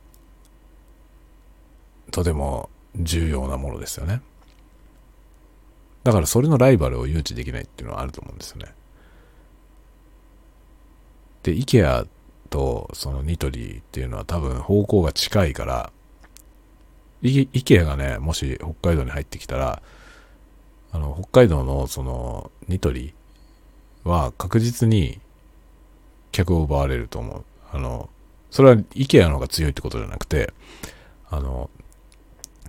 [2.11, 4.21] とても重要なものですよね。
[6.05, 8.67] だからそれのライバルを誘致できないっていうのはあると思うんですよね。
[11.43, 12.07] で、IKEA
[12.51, 15.91] とそのニトリっていうのは多分方向が近いから、
[17.23, 19.83] IKEA がね、もし北海道に入ってきたら、
[20.93, 23.15] あの、北海道のそのニトリ
[24.05, 25.21] は確実に
[26.33, 27.45] 客を奪われると思う。
[27.73, 28.11] あの、
[28.51, 30.53] それは IKEA の方が強いってことじゃなくて、
[31.31, 31.71] あの、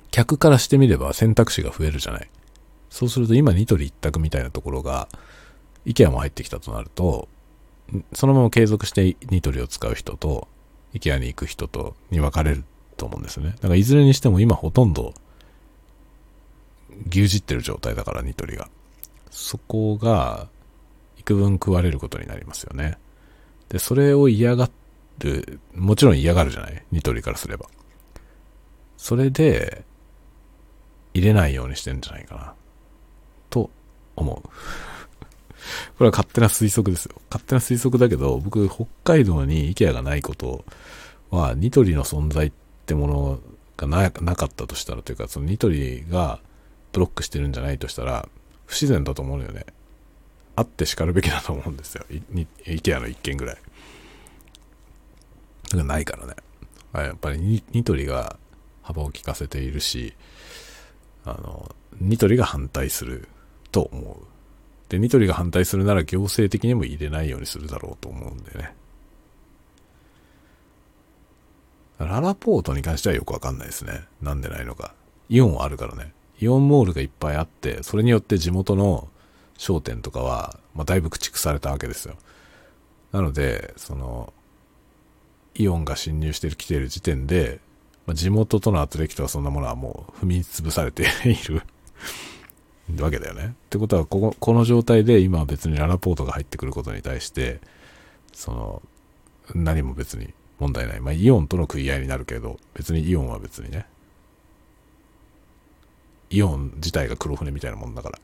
[0.09, 2.29] 客からしてみれば選択肢が増えるじゃない。
[2.95, 5.09] そうすると今ニトリ一択みたいなところが、
[5.85, 7.27] IKEA も入ってきたとなると、
[8.13, 10.47] そのまま継続してニトリを使う人と、
[10.93, 12.63] IKEA に行く人とに分かれる
[12.95, 13.51] と思うんですよね。
[13.55, 15.13] だからいずれにしても今ほとんど
[17.09, 18.69] 牛耳ってる状態だからニトリが。
[19.29, 20.47] そこが
[21.17, 22.97] 幾分食われることになりますよね。
[23.67, 24.69] で、それを嫌が
[25.19, 26.81] る、もちろん嫌がるじゃない？
[26.93, 27.65] ニトリからすれば。
[28.95, 29.83] それで、
[31.13, 32.53] 入れないようにしてんじゃないかな。
[34.15, 34.49] 思う。
[35.97, 37.15] これは勝手な推測ですよ。
[37.29, 40.63] 勝手な推測だけど、僕、北海道に IKEA がないこと
[41.31, 42.51] は、ニトリの存在っ
[42.85, 43.39] てもの
[43.77, 46.39] がなかったとしたら、というか、そのニトリが
[46.91, 48.27] ブロックしてるんじゃないとしたら、
[48.65, 49.65] 不自然だと思うよね。
[50.55, 52.05] あって叱るべきだと思うんですよ。
[52.09, 52.21] い
[52.65, 53.55] IKEA の一件ぐらい。
[53.55, 53.61] だ
[55.71, 56.35] からないからね。
[56.93, 58.37] やっぱりニトリが
[58.81, 60.13] 幅を利かせているし、
[61.25, 63.27] あの、ニトリが反対する
[63.75, 64.15] と思う。
[64.87, 68.73] で、ニトリが反対するなら行政的にも入れないようにするだろうと思うんでね。
[71.99, 74.05] ララポートに関してはよくわかんないですね。
[74.21, 74.93] なんでないのか。
[75.27, 76.13] イオンはあるからね。
[76.39, 79.09] イオンモールがいっぱいあって、それによって地元の
[79.57, 82.15] 商店とかは、まあ、だいぶ駆逐されたわけですよ。
[83.11, 84.33] なので、その、
[85.55, 87.59] イオンが侵入してきている時点で、
[88.05, 91.63] まあ、地元との圧力とかそんなものはもう踏み潰されている
[92.99, 93.47] わけだよね。
[93.47, 97.59] ってことはここ、この状態で今は別にララポートが入ってくることに対して、
[98.33, 98.81] その、
[99.53, 100.99] 何も別に問題ない。
[101.01, 103.85] まあ、イオンとの食い合いになるけど、別にイオンは別にね、
[106.29, 108.19] イオン自体が黒船みたいなもんだから、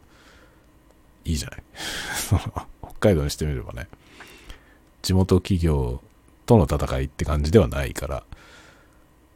[1.26, 1.64] いいじゃない。
[2.82, 3.88] 北海道にしてみればね、
[5.02, 6.02] 地元企業
[6.46, 8.24] との戦いって感じではないから、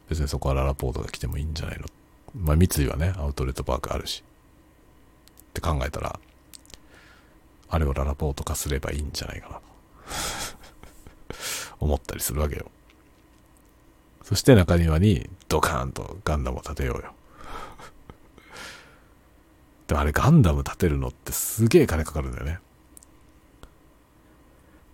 [0.08, 1.86] 別にそこはララポートが来てもいいんじゃないの。
[2.34, 4.22] まあ、三井はね、アウトレットパークあるし。
[5.56, 6.20] って考えたら、
[7.68, 9.62] あれをララポート化すればいいんじゃないかなと
[11.80, 12.70] 思ったりするわけよ。
[14.22, 17.14] そして中庭にドカーンとガンダムを建てようよ。
[19.86, 22.52] でもあれガンダム建てるのってすげえ金かかるんだよね。
[22.52, 22.62] だか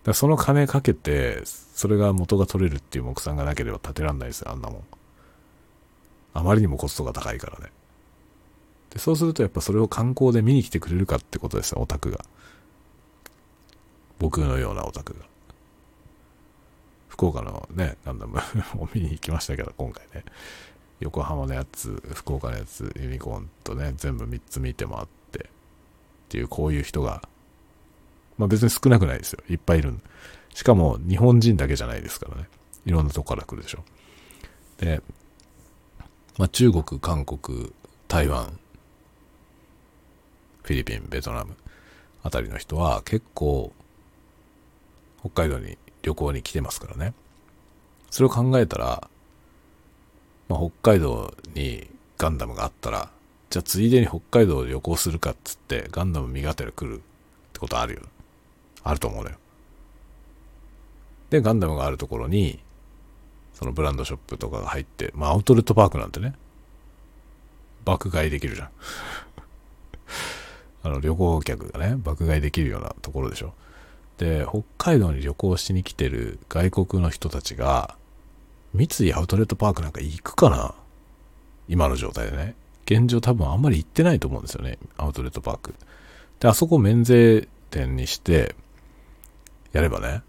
[0.05, 4.83] らその金かけて、それが元が取れるっていう目算がなければ建てらんないですよ、あんなもん。
[6.35, 7.71] あまりにもコストが高いからね。
[8.93, 12.23] で、そうするとやっぱそれを観光で見に来てくれるかってことですよ、オタクが。
[14.19, 15.25] 僕のようなオタクが。
[17.09, 18.39] 福岡のね、ガンダム
[18.77, 20.23] を見に行きましたけど、今回ね。
[20.99, 25.47] 横浜のやつ、福岡のやつ、ユニコーンとね、全部3つ見て回って、っ
[26.29, 27.27] ていう、こういう人が、
[28.37, 29.39] まあ別に少なくないですよ。
[29.49, 29.93] いっぱいいる。
[30.53, 32.47] しかも、日本人だけじゃないですからね。
[32.85, 33.83] いろんなとこから来るでしょ。
[34.77, 35.01] で、
[36.37, 37.73] まあ中国、韓国、
[38.07, 38.57] 台湾、
[40.63, 41.55] フィリピン、ベトナム
[42.23, 43.73] あたりの人は結構
[45.19, 47.13] 北海道に旅行に来てますからね。
[48.09, 49.07] それを考えたら、
[50.47, 51.87] まあ、北海道に
[52.17, 53.09] ガンダムがあったら、
[53.49, 57.01] じゃあついでに北海道で旅行するかっつってガンダム身がてら来るっ
[57.53, 58.01] てことあるよ。
[58.83, 59.37] あると思うのよ。
[61.29, 62.59] で、ガンダムがあるところに、
[63.53, 66.33] そのブランドショップとかが入って、まあアウトレットパークなんてね、
[67.85, 68.69] 爆買いできるじゃん。
[70.83, 73.53] あの旅行客がね、爆買いできるようなところでしょ。
[74.17, 77.95] で、北海道に旅行しに来てる外国の人たちが、
[78.73, 80.75] 三井アウトレットパークなんか行くかな？
[81.67, 82.55] 今の状態でね。
[82.85, 84.77] 現状多分あんまり行ってないと思うんですよね。
[84.97, 85.73] アウトレットパーク。
[86.39, 88.55] で、あそこ免税店にして、
[89.71, 90.21] やればね、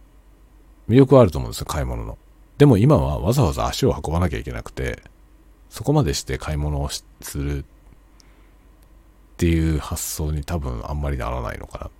[0.88, 2.16] 魅力はあると思うんですよ、買い物の。
[2.56, 5.02] でも今はわざわざ足を運ばなきゃいけなくて、
[5.68, 7.64] そこまでして買い物をする
[9.34, 11.90] っていう発想に多分あんまりならないのかな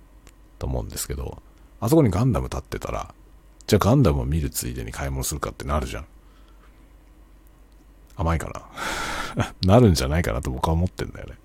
[0.57, 1.41] と思うんですけど、
[1.81, 3.13] あそこにガンダム立ってたら、
[3.67, 6.05] じゃあガンダムを見るついでに買い物するかってなるじゃん。
[8.15, 8.49] 甘いか
[9.35, 9.53] な？
[9.67, 11.35] なるんじゃないかなと僕は思ってんだよね。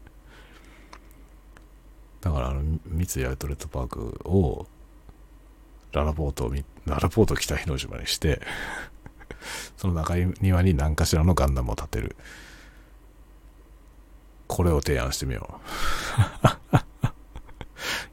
[2.21, 4.69] だからあの、三井アウトレットパークを、
[5.91, 6.55] ララポートを、
[6.87, 8.41] ララポート北日の島にして
[9.77, 12.17] その中庭に何かしらのガンダムを建てる。
[14.51, 15.61] これを提案してみよ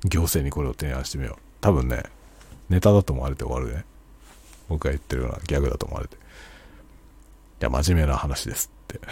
[0.04, 0.08] う。
[0.08, 1.36] 行政にこれを提案してみよう。
[1.60, 2.04] 多分ね、
[2.70, 3.84] ネタだと思われて終わるね。
[4.70, 6.16] 僕が言ってるようなギャグだと思われて。
[6.16, 6.20] い
[7.62, 9.02] や、真面目な話ですって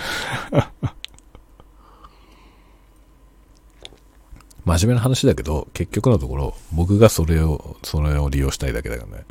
[4.64, 9.26] 真面目な話だけど、結局のところ、僕がそれを、それを利用したいだけだよね。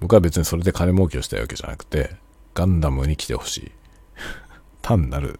[0.00, 2.16] 僕は別にそれで金儲けをしたいわけじゃなくて、
[2.54, 3.72] ガンダムに来てほしい。
[4.80, 5.38] 単なる、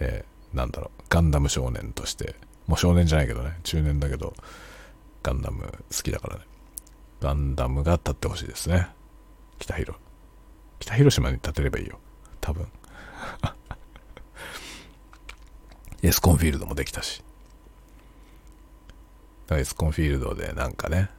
[0.00, 0.24] え、
[0.54, 2.36] なんだろう、ガンダム少年として、
[2.66, 4.34] もう少年じゃないけどね、中年だけど、
[5.22, 6.42] ガンダム好きだからね。
[7.20, 8.88] ガンダムが立ってほしいですね。
[9.58, 9.98] 北広。
[10.80, 11.98] 北広島に建てればいいよ。
[12.40, 12.66] 多分。
[16.02, 17.22] エスコンフィールドもできたし。
[19.50, 21.10] エスコンフィールドでなんかね、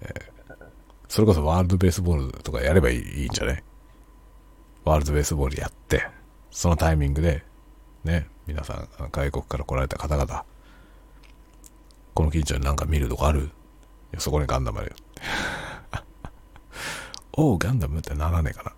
[0.00, 0.54] えー、
[1.08, 3.64] それこそワールドベースボールとかやればいいんじゃない
[4.84, 6.06] ワールドベースボールやって、
[6.50, 7.44] そのタイミングで、
[8.04, 10.44] ね、皆さん、外国から来られた方々、
[12.14, 13.42] この近所になんか見るとこある？
[13.42, 13.44] い
[14.14, 14.96] やそこにガンダムあるよ。
[17.32, 18.74] おう、ガンダムってならねえか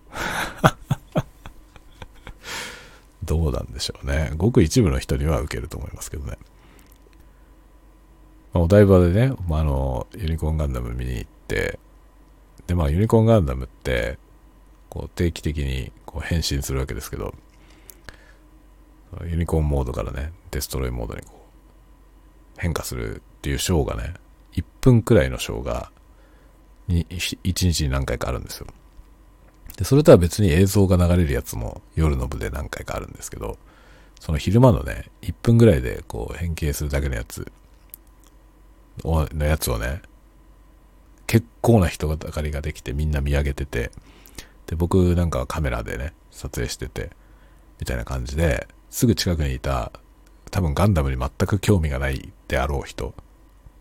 [1.15, 1.25] な。
[3.25, 4.31] どうなんでしょうね。
[4.37, 6.37] ごく一部の人には受けると思いますけどね。
[8.53, 11.79] まあ、お台場でね、まあ、あの、ユニコーンガンダム見に行って、
[12.67, 14.19] で、まあ、ユニコーンガンダムって、
[14.89, 17.33] こう、定期的にこう変身するわけですけど、
[19.25, 21.45] ユニコーンモードからね、デストロイモードにこ
[22.57, 24.13] う、変化するっていうショーがね、
[24.53, 25.91] 1分くらいのショーが、
[26.87, 28.67] 1日に何回かあるんですよ。
[29.77, 33.57] で、それとは別に映像が流れるやつも夜の部で何回かあるんですけど、
[34.19, 37.51] その昼間のね、1分ぐらいでこう変形するだけのやつ
[39.03, 40.01] のやつをね、
[41.25, 43.91] 結構な人だかりができてみんな見上げてて、
[44.67, 47.11] で、僕なんかはカメラでね、撮影してて、
[47.79, 49.91] みたいな感じで、すぐ近くにいた、
[50.51, 53.15] 多分ガンダムに全く興味がないであろう人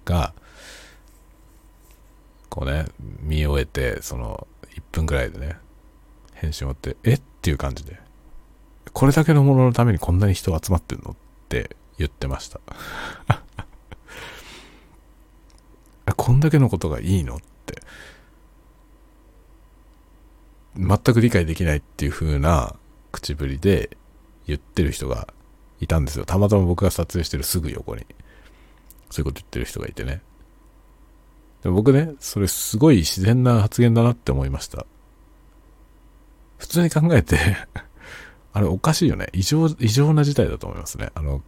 [0.07, 0.33] が、
[2.49, 2.87] こうね、
[3.21, 5.59] 見終えて、その、1分くらいでね、
[6.33, 7.13] 返信をって、え？
[7.13, 8.01] っていう感じで、
[8.95, 11.11] これだけのもののためにこんなに人集まってんの？
[11.11, 11.15] っ
[11.51, 12.59] て言ってました。
[16.17, 17.37] こんだけのことがいいの？
[17.37, 17.83] って、
[20.75, 22.77] 全く理解できないっていう風な
[23.11, 23.99] 口ぶりで
[24.47, 25.29] 言ってる人が
[25.81, 26.25] いたんですよ。
[26.25, 28.07] たまたま僕が撮影してるすぐ横に。
[29.11, 30.23] そういうこと言ってる人がいてね。
[31.63, 34.87] で僕ね、それすごい自然な発言だなって思いました。
[36.59, 37.39] 普通に考えて
[38.53, 39.29] あれおかしいよね。
[39.33, 41.11] 異常、異常な事態だと思いますね。
[41.15, 41.43] あの、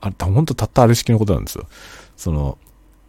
[0.00, 1.66] あれ、ほんとたったある式のことなんですよ。
[2.16, 2.58] その、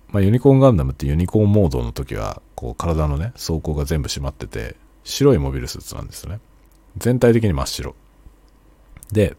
[0.10, 6.40] まあ、ユニコーンガンダムってユニコーンモードの時は、こう、体のね、装甲が全部閉まってて、白いモビルスーツなんですよね。
[6.98, 7.96] 全体的に真っ白。
[9.12, 9.36] で、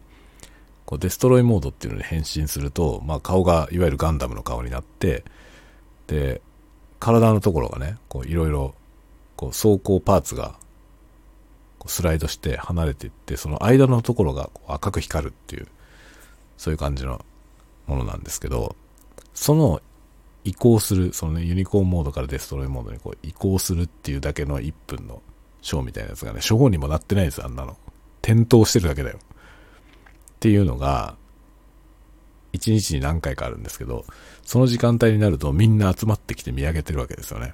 [0.85, 5.23] こう、デストロイモードっていうのに変身すると、まあ、顔が、いわゆるガンダムの顔になって、
[6.07, 6.41] で、
[6.99, 8.73] 体のところがね、こう、いろいろ、
[9.35, 10.55] こう、装甲パーツが、
[11.79, 15.67] こうスライドして離れていって、その間のところが赤く光るっていう、
[16.57, 17.23] そういう感じの
[17.87, 18.75] ものなんですけど、
[19.33, 19.81] その
[20.43, 25.21] 移行する、そのね、ユニコーンモードからデストロイモードにこう移行するっていうだけの1分の
[25.61, 27.77] ショーみたいなやつがね、ショーにもなってないです、あんなの。
[28.21, 29.19] 点灯してるだけだよ。
[30.39, 31.17] っていうのが、
[32.53, 34.05] 1日に何回かあるんですけど、
[34.43, 37.53] その時間帯になるとみんな集まってきて見上げてるわけですよね。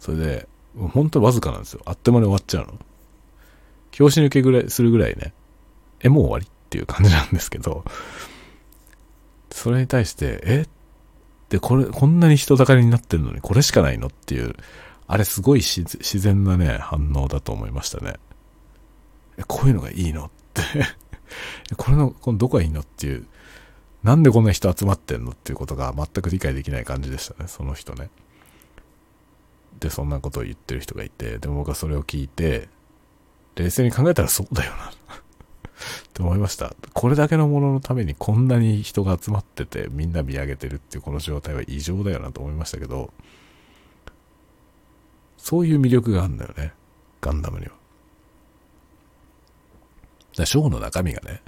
[0.00, 1.82] それで、本当わずかなんですよ。
[1.86, 2.78] あっという間に終わっちゃうの。
[3.92, 5.32] 拍子抜けぐらい、するぐらいね、
[6.00, 7.84] え、もう終わりっていう感じなんですけど、
[9.52, 10.66] それに対して、え？
[11.48, 14.56] で、これ、こんなに人だかりになってるのにこれしかないのっていう、
[15.06, 18.14] あれすごい自然なね、反応だと思いましたね。
[19.38, 20.62] え、こういうのがいいのって
[21.76, 23.26] これの、このどこがいいのっていう、
[24.02, 28.10] なんでこんな人集まってんのっていうことが全く理解できない感じでしたね、その人ね。
[29.80, 32.68] で、そんなことを言ってる人がいて、でも僕はそれを聞いて、
[33.56, 34.92] 冷静に考えたらそうだよな っ
[36.12, 36.74] て思いました。
[36.92, 43.12] これだけのもののためにこんなに人が集まっててみんな見上げてるっていうこの状態は異常だよなと思いましたけど、
[45.38, 46.72] そういう魅力があるんだよね。
[47.20, 47.72] ガンダムには。
[50.36, 51.42] だショーの中身がね、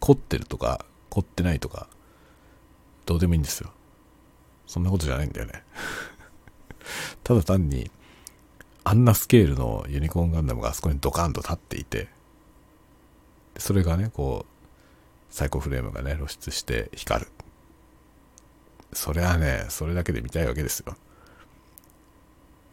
[0.00, 1.88] 凝ってるとか、凝ってないとか、
[3.06, 3.70] どうでもいいんですよ。
[4.66, 5.64] そんなことじゃないんだよね。
[7.24, 7.90] ただ単に、
[8.84, 12.08] あんなスケールのユニコーンガンダムがあそこにドカンと立っていて、
[13.58, 17.30] それがね、こう、サイコフレームがね、露出して光る。
[18.92, 20.96] それはね、それだけで見たいわけですよ。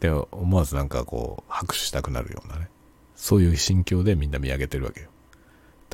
[0.00, 2.68] で、思わずなんかこう、拍手したくなるようなね。
[3.16, 5.08] そういう心境でみんな見上げてるわけよ。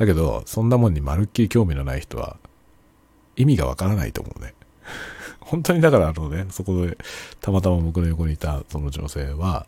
[0.01, 2.38] だけど、そんなもんにまるっきり興味のない人は、
[3.36, 4.55] 意味がわからないと思うね。
[5.40, 6.96] 本当にだからあのね、そこで、
[7.42, 9.66] たまたま僕の横にいたその女性は、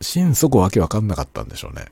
[0.00, 1.88] 心底わけわかんなかったんでしょうね。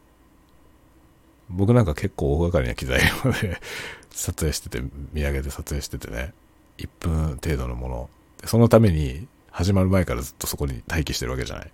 [1.51, 3.01] 僕なんか結構大掛かりな機材
[3.43, 3.61] で
[4.11, 4.82] 撮影してて、
[5.12, 6.32] 見上げて撮影しててね、
[6.78, 8.11] 1分程度のもの。
[8.47, 11.70] そのために始まる前からずっとそこに待機してるわけじゃない。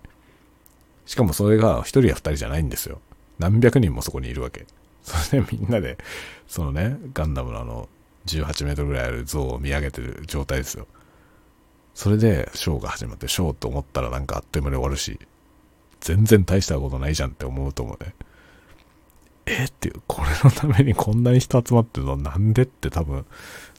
[1.05, 2.99] しかもそれが1人や2人じゃないんですよ。
[3.39, 4.65] 何百人もそこにいるわけ。
[5.05, 5.97] それでみんなで、
[6.47, 7.87] そのね、ガンダムのあの、
[8.25, 10.87] 18メートルぐらいある像を見上げてる状態ですよ。
[11.93, 15.19] それでショーが始まって、ショーと思ったらなんかあっという間に終わるし、
[16.01, 18.15] 全然大したことないじゃんって思うと思うね。
[19.45, 22.17] えっていう、これのためにこんなに人集まってるの？
[22.17, 23.25] なんでって多分、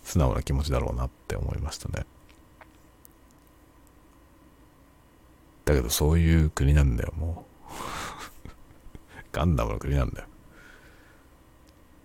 [0.05, 2.07] 素直な気持ちだろうなって思いましたね。
[5.65, 8.49] だけどそういう国なんだよ、もう。
[9.33, 10.29] ガンダムの国なんだよ。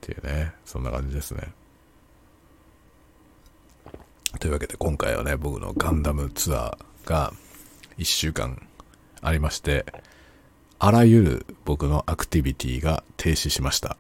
[0.02, 1.54] っていうね、そんな感じですね。
[4.40, 7.32] というわけで今回はね、僕のガンダムツアーが
[8.00, 8.68] 1週間
[9.22, 9.86] ありまして、
[10.80, 13.98] あらゆる僕のアクティビティが停止しました。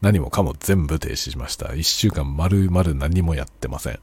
[0.00, 1.74] 何もかも全部停止しました。
[1.74, 3.98] 一週間丸々何もやってません。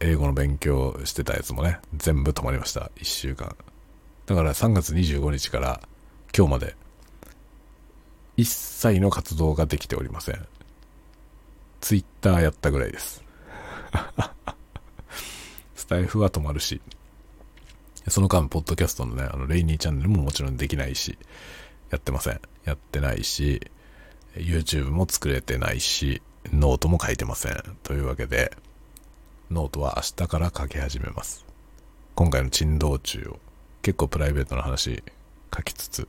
[0.00, 2.92] 英語の勉強してたやつもね、全部止まりました。
[2.96, 3.56] 一週間。
[4.26, 5.80] だから3月25日から
[6.36, 6.76] 今日まで
[8.36, 10.46] 一切の活動ができておりません。
[11.80, 13.22] ツイッターやったぐらいです。
[15.74, 16.80] スタイフは止まるし、
[18.08, 21.18] その間、ポッドキャストのね、あの、レイニーチャンネルももちろんできないし、
[21.90, 22.40] やってません。
[22.64, 23.60] やってないし、
[24.34, 26.22] YouTube も作れてないし、
[26.52, 27.78] ノートも書いてません。
[27.82, 28.56] というわけで、
[29.50, 31.44] ノートは明日から書き始めます。
[32.14, 33.38] 今回の珍道中を
[33.82, 35.02] 結構プライベートな話
[35.54, 36.08] 書きつつ、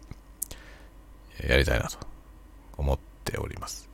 [1.48, 2.17] やりたいなと
[2.78, 3.90] 思っております。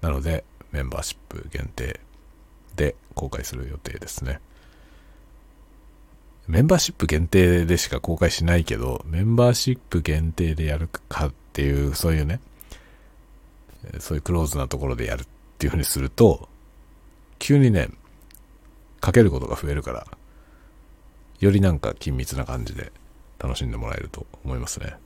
[0.00, 2.00] なので、メンバーシップ限定
[2.76, 4.40] で公開する予定ですね。
[6.48, 12.40] メンバーシップ限定でしか公開しないけど、メンバーシップ限定でやるかっていう、そういうね、
[13.98, 15.26] そういうクローズなところでやるっ
[15.58, 16.48] ていう風にすると、
[17.38, 17.88] 急にね、
[19.00, 20.06] かけることが増えるから、
[21.40, 22.92] よりなんか緊密な感じで
[23.38, 24.96] 楽しんでもらえると思いますね。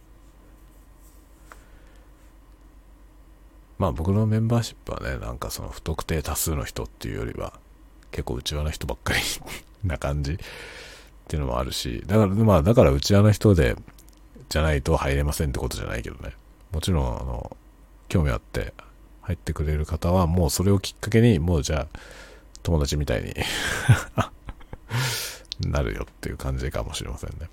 [3.81, 7.55] まあ僕のメンバーシップはね、なんかその不特定多数の人っていうよりは、
[8.11, 9.21] 結構内輪の人ばっかり
[9.89, 10.37] な感じっ
[11.27, 13.77] ていうのもあるし、だから、まあ、だからうちわの人で、
[14.51, 16.35] じゃないと入れませんってことじゃないけどね。
[16.73, 17.57] もちろん、あの、
[18.09, 18.75] 興味あって
[19.23, 21.99] 入ってくれる方は、もうそれをきっかけに、もうじゃあ、
[22.63, 23.33] 友達みたいに
[25.71, 27.49] なるよっていう感じかもしれませんね。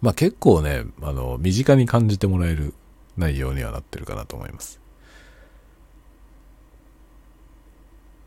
[0.00, 2.72] まあ結構ね、あの、身近に感じてもらえる
[3.16, 4.80] 内容にはなってるかなと思います。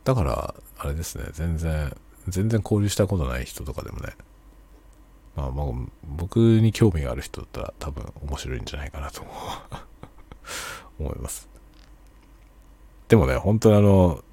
[0.04, 1.96] だから、あれですね、全然、
[2.28, 4.14] 全然交流したことない人とかでもね、
[5.36, 5.68] まあまあ、
[6.04, 9.24] 僕に興味がある人だったら多分面白いんじゃないかなと
[11.00, 11.48] 思います。
[13.08, 14.24] でもね、本当にあの、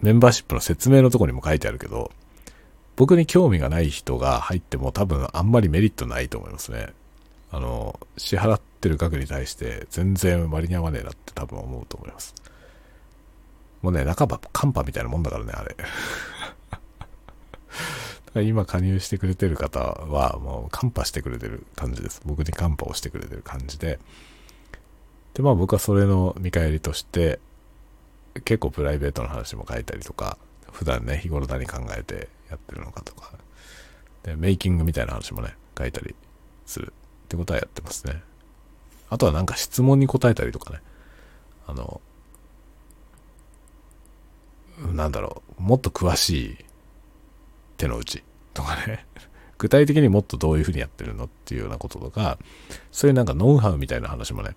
[0.00, 2.10] メンバーシップの説明のとこにも書いてあるけど、
[2.96, 6.92] 僕に興味がない人が入っても多分あんまりメリットないと思いますね。
[7.50, 12.34] あの、支払ってる額に対して全然割に合わねえなって多分思うと思います。
[13.80, 15.76] もうね、半ばカンパみたいなもんだからね、あれ。
[18.44, 22.20] 今加入してくれてる方はもうカンパしてくれてる感じです。
[22.24, 23.98] 僕にカンパをしてくれてる感じで。
[25.34, 27.38] で、まあ僕はそれの見返りとして、
[28.44, 30.38] 結構プライベートの話も書いたりとか、
[30.70, 33.32] 普段ね、日頃何考えてやってるのかとか、
[34.22, 36.14] で、メイキングみたいな話もね、書いたり
[36.66, 36.92] する
[37.24, 38.22] ってことはやってますね。
[39.12, 40.80] あとはなんか質問に答えたりとかね。
[41.66, 42.00] あの、
[44.94, 46.56] なんだろう、もっと詳しい
[47.76, 49.06] 手の内とかね。
[49.58, 52.38] 具体的にもっとどういうふうにやってるのっていうようなこととか、
[52.90, 54.56] そういうなんかノウハウみたいな話もね、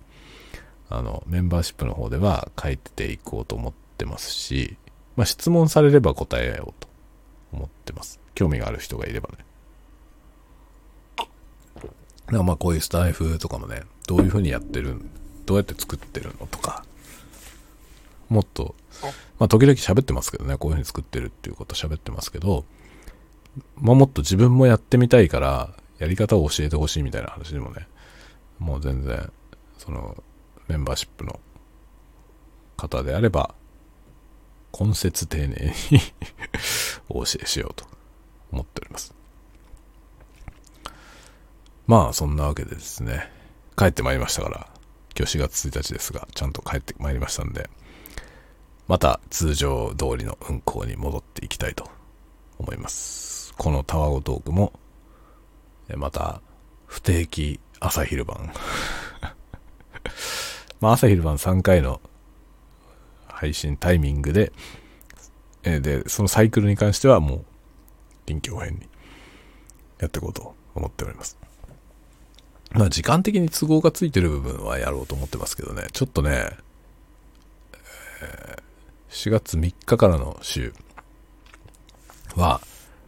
[0.88, 4.78] あの、メンバーシップの方では書いてていこうと思ってますし、
[5.16, 6.88] まあ、質問されれば答えようと
[7.52, 8.20] 思ってます。
[8.34, 9.44] 興味がある人がいればね。
[12.28, 15.00] だかまあこういうスタイフとかもね、どういうふうにやってる
[15.46, 16.84] どうやって作ってるのとか、
[18.28, 18.74] もっと、
[19.38, 22.64] まあ時々喋ってますけどね、こういうふうに作ってるっていうこと喋ってますけど、
[23.76, 27.86] まあもっと自分もやってみたいから、やり方を教えてほしいみたいな話でもね、
[28.58, 29.32] もう全然、
[29.78, 30.22] その、
[30.68, 31.38] メンバーシップの
[32.76, 33.54] 方であれば、
[34.78, 36.00] 根節丁寧に
[37.08, 37.86] お教えしようと
[38.52, 39.14] 思っております。
[41.86, 43.30] まあ、そんなわけでですね、
[43.76, 44.66] 帰ってまいりましたから、
[45.18, 47.68] 今日4月1日ですが、ちゃんと帰ってまいりましたんで、
[48.88, 51.90] また通常通りの運行に戻っていきたいと
[52.58, 53.52] 思います。
[53.58, 54.72] このタワゴトークも、
[55.94, 56.40] また
[56.86, 58.50] 不定期朝昼晩
[60.80, 62.00] まあ朝昼晩3回の
[63.28, 64.52] 配信タイミングで、
[65.64, 67.44] えで、そのサイクルに関してはもう
[68.24, 68.88] 臨機応変に
[69.98, 71.45] やっていこうと思っております。
[72.72, 76.50] まあ時間的に都合がついてる部分はやろうと思ってますけどね、ちょっとね、
[78.22, 80.72] えー、4月3日からの週
[82.34, 82.60] は、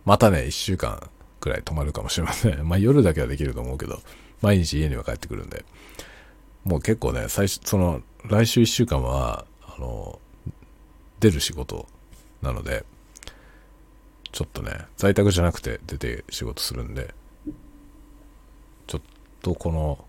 [0.04, 1.08] またね、1週間
[1.40, 2.62] くらい泊まるかもしれません。
[2.66, 4.00] まあ夜だけはできると思うけど、
[4.40, 5.64] 毎日家には帰ってくるんで、
[6.64, 10.18] もう結構ね、最初、その、来週1週間は、あの、
[11.20, 11.86] 出る仕事
[12.42, 12.84] なので、
[14.32, 17.14] ちょっとね、在宅じゃなくて出て仕事するんで、
[19.42, 20.04] とこの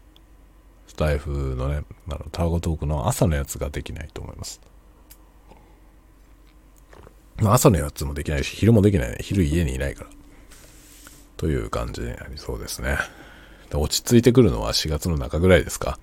[0.88, 4.61] スタイフのね、あのタワゴトークの朝のやつができないと思います。
[7.38, 9.17] まあ朝のやつもできないし、昼もできないね。
[9.21, 10.09] 昼家にいないから。
[11.38, 12.97] という感じになりそうですね。
[13.69, 15.99] で落ち着いてくるのは4月の中ぐらいですか。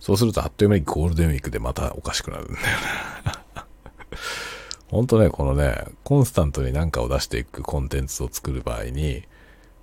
[0.00, 2.62] そうするとあっという間にゴールデンウィークでまたおかしくなるんだよね。
[4.88, 9.22] ほんとね、このね、コンスタントに何かを出していくコンテンツを作る場合に、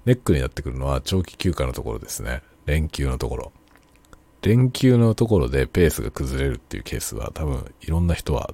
[0.06, 2.42] ネックになってくるのは長期休暇のところですね。
[2.66, 3.52] 連休のところ。
[4.42, 8.54] 連休のところでペースが崩れるっていうケースは多分いろんな人は、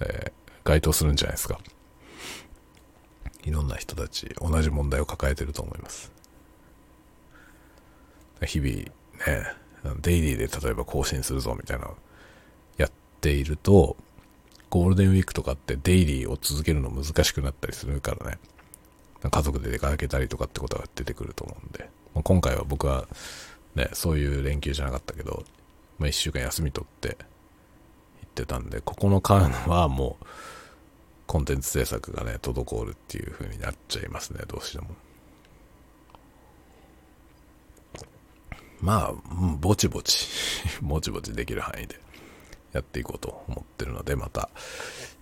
[0.00, 0.32] えー、
[0.64, 1.58] 該当するんじゃないですか。
[3.44, 6.12] いろんな人たち同じ問題を抱えてると思います。
[8.44, 8.92] 日々ね、
[10.00, 11.96] デイリーで例えば更新するぞみたいなの
[12.76, 12.90] やっ
[13.20, 13.96] ていると、
[14.70, 18.38] ゴールデンウィークとかってデイリーを続けるの難しくなったりするからね。
[19.30, 21.88] 家族で出かけたりとかってことが出てくると思うんで。
[22.14, 23.06] まあ、今回は僕は
[23.74, 25.44] ね、そういう連休じゃなかったけど、
[25.98, 27.14] まあ、1週間休み取って行
[28.26, 30.26] ってたんで、ここの間はもう、
[31.26, 34.88] コンテンツ制作がね、滞るっていう風になっちゃいますね、どうしても。
[38.80, 39.12] まあ、
[39.60, 40.26] ぼちぼち
[40.82, 42.00] ぼちぼちできる範囲で
[42.72, 44.50] やっていこうと思ってるので、また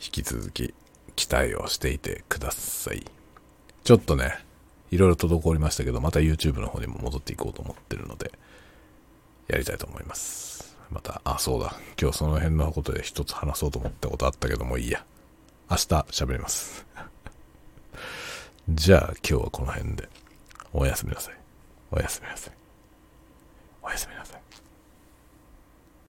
[0.03, 0.74] 引き続き
[1.14, 3.05] 期待をしていてください。
[3.84, 4.45] ちょっとね、
[4.91, 8.32] いろいろ滞りましたけど、また YouTube の方にも戻っていこうと思ってるので、
[9.49, 10.76] やりたいと思います。
[10.91, 11.74] また、あ、そうだ。
[12.01, 15.05] 今日その辺のことで一つ話そうと思ったことあったけどもいいや。
[15.70, 16.84] 明日喋ります。
[18.68, 20.09] じゃあ今日はこの辺で。
[20.72, 21.34] おやすみなさい。
[21.93, 22.55] おやすみなさい。
[23.82, 24.39] おやすみなさい。